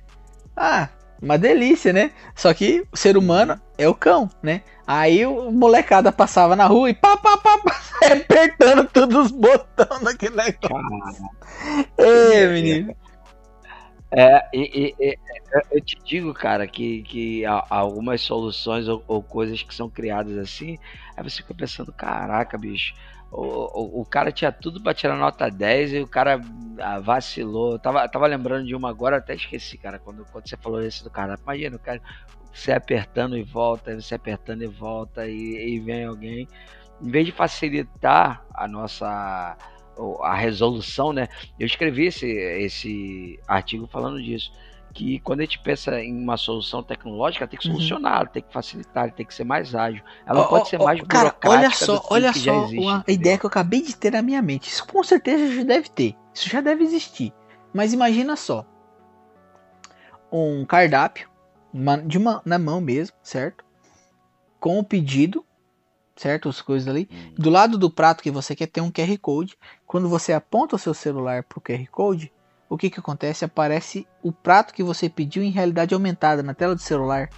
[0.56, 0.88] Ah,
[1.20, 2.12] uma delícia, né?
[2.36, 4.62] Só que o ser humano é o cão, né?
[4.86, 7.80] Aí o molecada passava na rua e pá, pá, pá, pá
[8.12, 10.70] apertando todos os botões daquele negócio.
[11.98, 12.86] Ei, menino.
[14.12, 15.18] É, e, e- e-
[15.72, 20.78] eu te digo, cara, que, que algumas soluções ou, ou coisas que são criadas assim,
[21.16, 22.94] aí você fica pensando, caraca, bicho,
[23.30, 26.40] o, o, o cara tinha tudo pra tirar nota 10 e o cara
[26.80, 27.78] ah, vacilou.
[27.78, 31.10] Tava, tava lembrando de uma agora, até esqueci, cara, quando, quando você falou isso do
[31.10, 31.36] cara.
[31.42, 32.00] Imagina, o cara,
[32.52, 36.48] você apertando e volta, você apertando e volta, e, e vem alguém.
[37.00, 39.56] Em vez de facilitar a nossa
[40.22, 41.28] a resolução, né?
[41.58, 44.52] Eu escrevi esse, esse artigo falando disso.
[44.92, 47.74] Que quando a gente pensa em uma solução tecnológica, tem que Uhum.
[47.74, 50.04] solucionar, tem que facilitar, tem que ser mais ágil.
[50.24, 52.78] Ela Ó, pode ser ó, mais cara, burocrática olha só, olha só existe.
[52.78, 53.14] uma entendeu?
[53.20, 54.68] ideia que eu acabei de ter na minha mente.
[54.68, 56.14] Isso com certeza já deve ter.
[56.32, 57.32] Isso já deve existir.
[57.72, 58.64] Mas imagina só.
[60.30, 61.28] Um cardápio
[61.72, 63.64] uma- de uma, na mão mesmo, certo?
[64.60, 65.44] Com o pedido,
[66.16, 66.48] certo?
[66.48, 67.08] As coisas ali.
[67.10, 67.34] Hum.
[67.36, 69.56] Do lado do prato que você quer ter um QR Code.
[69.86, 72.32] Quando você aponta o seu celular pro QR Code,
[72.68, 73.44] o que que acontece?
[73.44, 77.28] Aparece o prato que você pediu em realidade aumentada na tela do celular.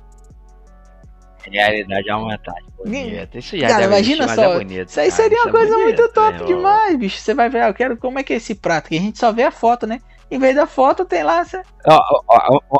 [1.50, 2.60] Realidade aumentada.
[2.76, 3.38] Bonito.
[3.38, 5.72] Isso já Cara, imagina existir, só, é bonito, Isso aí seria isso uma é coisa
[5.74, 6.46] bonito, muito top né, ó.
[6.46, 7.18] demais, bicho.
[7.18, 9.18] Você vai ver, ah, eu quero como é que é esse prato, que a gente
[9.18, 10.00] só vê a foto, né?
[10.28, 11.62] Em vez da foto tem lá, você...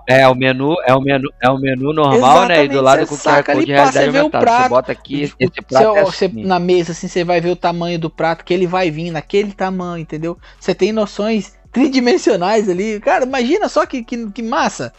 [0.09, 2.64] É o menu, é o menu, é o menu normal, né?
[2.64, 4.44] E do Exatamente, lado você com o QR Code pá, realidade você aumentada.
[4.44, 6.44] prato, Você bota aqui, Tipo, esse prato você- é você- assim.
[6.44, 9.53] na mesa, assim, você vai ver o tamanho do prato, que ele vai vir naquele
[9.53, 10.36] tamanho, entendeu?
[10.59, 12.99] Você tem noções tridimensionais ali.
[13.01, 14.92] Cara, imagina só que, que, que massa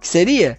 [0.00, 0.58] que seria.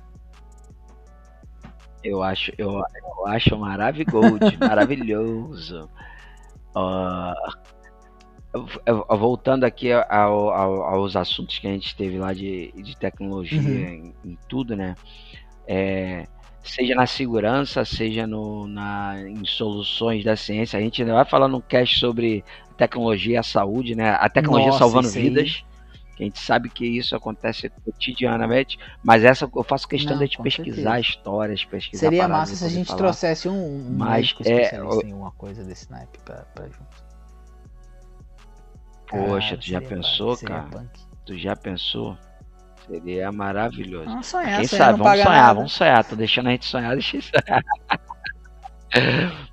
[2.04, 5.90] Eu acho, eu, eu acho maravilhoso, maravilhoso.
[6.76, 7.34] Eu-
[9.18, 13.89] voltando aqui ao- ao- aos assuntos que a gente teve lá de, de tecnologia Uhum.
[13.91, 14.97] em, em tudo, né?
[15.68, 16.28] É,
[16.64, 20.80] seja na segurança, seja no, na, em soluções da ciência.
[20.80, 22.43] A gente ainda vai falar no cast sobre
[22.78, 24.12] tecnologia e a saúde, né?
[24.12, 25.64] A tecnologia Nossa, salvando vidas.
[26.20, 31.00] A gente sabe que isso acontece cotidianamente, mas essa eu faço questão Não, de pesquisar
[31.00, 31.00] certeza.
[31.00, 32.97] histórias, pesquisar Seria massa se a gente falar.
[32.97, 33.54] trouxesse um,
[33.89, 37.09] um Mas médico é, especialista o- em uma coisa desse naipe pra junto.
[39.10, 40.64] Poxa, Cara, tu já pensou, punk, cara?
[40.70, 40.89] punk.
[41.26, 42.18] Tu já pensou?
[42.88, 44.05] Seria maravilhoso.
[44.05, 44.99] Vamos sonhar, Quem sonhar sabe?
[44.99, 45.53] Vamos sonhar, nada.
[45.53, 46.03] vamos sonhar.
[46.05, 47.64] Tô deixando a gente sonhar, deixa eu sonhar.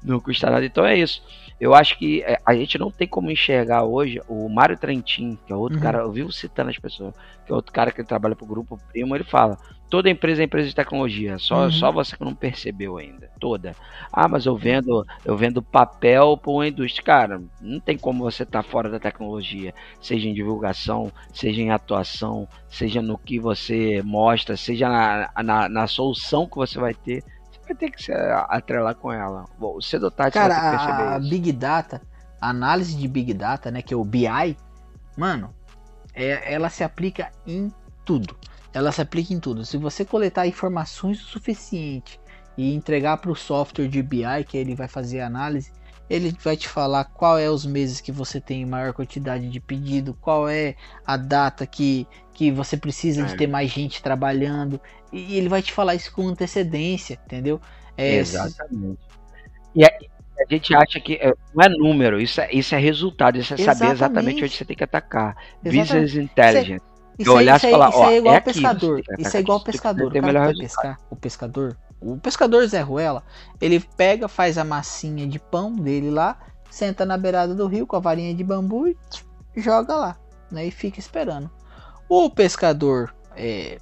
[0.03, 0.65] Não custa nada.
[0.65, 1.23] Então é isso.
[1.59, 5.53] Eu acho que é, a gente não tem como enxergar hoje o Mário Trentin, que
[5.53, 5.83] é outro Uhum.
[5.83, 7.15] cara, eu vivo citando as pessoas,
[7.47, 9.59] que é outro cara que trabalha pro Grupo Primo, ele fala,
[9.89, 11.71] toda empresa é empresa de tecnologia, só, Uhum.
[11.71, 13.75] só você que não percebeu ainda, toda.
[14.13, 17.05] Ah, mas eu vendo, eu vendo papel para uma indústria.
[17.05, 22.49] Cara, não tem como você estar fora da tecnologia, seja em divulgação, seja em atuação,
[22.69, 27.23] seja no que você mostra, seja na, na, na solução que você vai ter.
[27.51, 29.45] Você vai ter que se atrelar com ela.
[29.59, 31.31] Bom, cedo ou tarde Cara, você vai ter que a, a perceber isso.
[31.31, 32.03] Big Data,
[32.41, 34.57] a análise de Big Data, né, que é o BI,
[35.17, 35.55] mano,
[36.15, 37.73] é- ela se aplica em
[38.05, 38.37] tudo.
[38.77, 39.65] Ela se aplica em tudo.
[39.65, 42.21] Se você coletar informações o suficiente
[42.59, 45.73] e entregar para o software de BI, que ele vai fazer a análise,
[46.11, 50.13] ele vai te falar qual é os meses que você tem maior quantidade de pedido,
[50.21, 50.75] qual é
[51.07, 53.37] a data que, que você precisa de É.
[53.39, 54.79] ter mais gente trabalhando,
[55.11, 57.59] e ele vai te falar isso com antecedência, entendeu?
[57.97, 59.01] É, Exatamente.
[59.75, 63.39] E a, a gente acha que é, não é número, isso é, isso é resultado,
[63.39, 63.95] isso é saber Exatamente.
[63.95, 65.35] exatamente onde você tem que atacar.
[65.65, 66.09] Exatamente.
[66.09, 66.96] Business Intelligence.
[67.19, 69.03] Isso Eu olhar isso e falar, isso ó, é igual é aqui, pescador.
[69.03, 70.07] tem que Isso é igual pescador.
[70.07, 71.77] O ter cara que melhor pescar, o pescador.
[72.01, 73.23] O pescador Zé Ruela,
[73.61, 76.39] ele pega, faz a massinha de pão dele lá,
[76.71, 78.97] senta na beirada do rio com a varinha de bambu e
[79.57, 80.17] joga lá,
[80.51, 80.67] né?
[80.67, 81.51] E fica esperando.
[82.09, 83.79] O pescador é,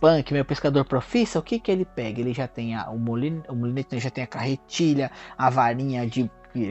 [0.00, 2.20] punk, meu pescador profissa, o que que ele pega?
[2.20, 6.28] Ele já tem a, o, molin, o molinete, já tem a carretilha, a varinha de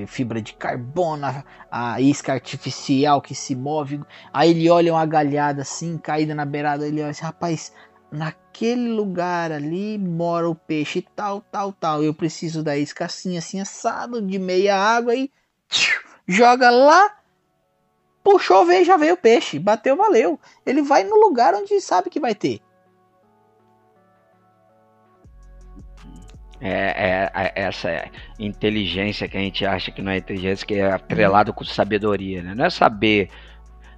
[0.07, 4.01] fibra de carbono, a, a isca artificial que se move.
[4.33, 7.73] Aí ele olha uma galhada assim, caída na beirada, ele olha assim, rapaz,
[8.11, 12.03] naquele lugar ali mora o peixe tal, tal, tal.
[12.03, 15.31] Eu preciso da isca assim, assim, assado, de meia água e
[15.67, 17.15] tchiu, joga lá.
[18.23, 19.57] Puxou, veio, já veio o peixe.
[19.57, 20.39] Bateu, valeu.
[20.65, 22.61] Ele vai no lugar onde sabe que vai ter.
[26.61, 30.91] É, é, é, essa inteligência que a gente acha que não é inteligência, que é
[30.91, 32.53] atrelado com sabedoria, né?
[32.53, 33.29] Não é saber.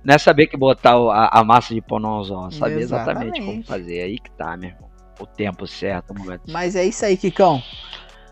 [0.04, 3.40] Não é saber que botar a, a massa de pão no anzol, saber exatamente.
[3.40, 3.98] exatamente como fazer.
[3.98, 4.90] É aí que tá, meu irmão.
[5.20, 7.62] O tempo certo, o momento Mas é isso aí, Kikão.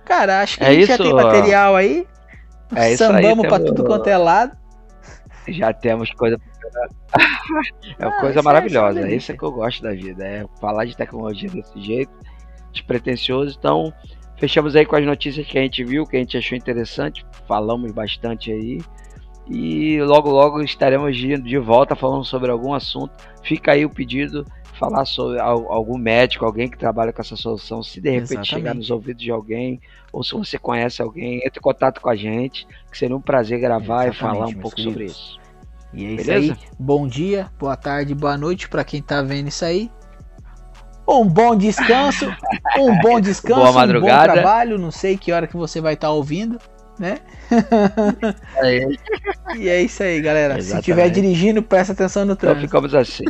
[0.06, 2.08] Cara, acho que é a gente isso, já tem material aí.
[2.76, 4.58] É Sambamos pra tudo quanto é lado.
[5.48, 6.38] Já temos coisa.
[8.00, 9.02] é uma ah, coisa maravilhosa.
[9.02, 10.26] É isso é que eu gosto da vida.
[10.26, 12.12] É falar de tecnologia desse jeito,
[12.72, 13.56] despretensioso.
[13.58, 13.94] Então,
[14.40, 17.26] Fechamos aí com as notícias que a gente viu, que a gente achou interessante.
[17.46, 18.80] Falamos bastante aí.
[19.50, 23.12] E logo, logo estaremos de volta falando sobre algum assunto.
[23.44, 24.46] Fica aí o pedido,
[24.80, 27.84] falar sobre algum médico, alguém que trabalha com essa solução.
[27.84, 28.50] Se de repente Exatamente.
[28.50, 29.82] chegar nos ouvidos de alguém,
[30.14, 33.60] ou se você conhece alguém, entre em contato com a gente, que seria um prazer
[33.60, 35.38] gravar Exatamente, e falar um pouco sobre isso.
[35.94, 36.38] E é Beleza?
[36.38, 36.60] isso aí.
[36.80, 39.92] Bom dia, boa tarde, boa noite para quem tá vendo isso aí
[41.10, 42.32] um bom descanso,
[42.78, 44.34] um bom descanso, Boa madrugada.
[44.34, 44.78] um bom trabalho.
[44.78, 46.60] Não sei que hora que você vai estar tá ouvindo,
[47.00, 47.18] né?
[48.58, 48.88] É
[49.58, 50.58] e é isso aí, galera.
[50.58, 50.72] Exatamente.
[50.72, 52.66] Se estiver dirigindo, presta atenção no trânsito.
[52.66, 53.24] Então ficamos assim.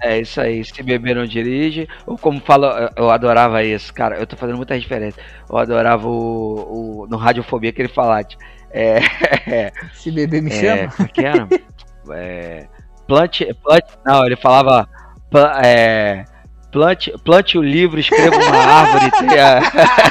[0.00, 4.26] É isso aí, se beber não dirige, ou como fala, eu adorava isso, cara, eu
[4.26, 5.22] tô fazendo muita referência.
[5.48, 8.26] Eu adorava o, o no Radiofobia que ele falava,
[8.70, 9.00] é,
[9.94, 10.92] se beber me é, chama.
[10.92, 11.48] Como é que era?
[12.10, 12.66] É,
[13.06, 14.88] plante, plante, não, ele falava
[15.64, 16.24] é,
[16.70, 19.60] plante, plante o livro, escreva uma árvore, tenha,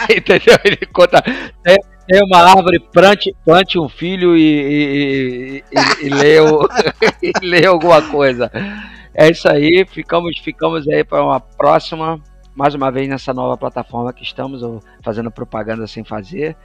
[0.18, 0.58] entendeu?
[0.64, 1.22] Ele conta,
[1.64, 1.78] tem,
[2.08, 6.68] tem, uma árvore, plante, plante um filho e, e, e, e leu,
[7.22, 8.52] e leu alguma coisa.
[9.14, 12.20] É isso aí, ficamos, ficamos aí para uma próxima,
[12.56, 14.62] mais uma vez nessa nova plataforma que estamos
[15.04, 16.56] fazendo propaganda sem fazer.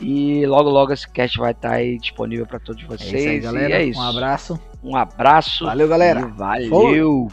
[0.00, 3.14] E logo, logo esse cast vai estar aí disponível para todos vocês.
[3.14, 3.70] É isso aí, galera.
[3.70, 4.00] E é isso.
[4.00, 4.60] Um abraço.
[4.82, 5.64] Um abraço.
[5.64, 6.26] Valeu, galera.
[6.26, 7.28] valeu.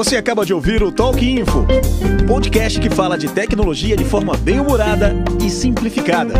[0.00, 1.66] Você acaba de ouvir o Talk Info,
[2.26, 5.14] podcast que fala de tecnologia de forma bem humorada
[5.44, 6.32] e simplificada.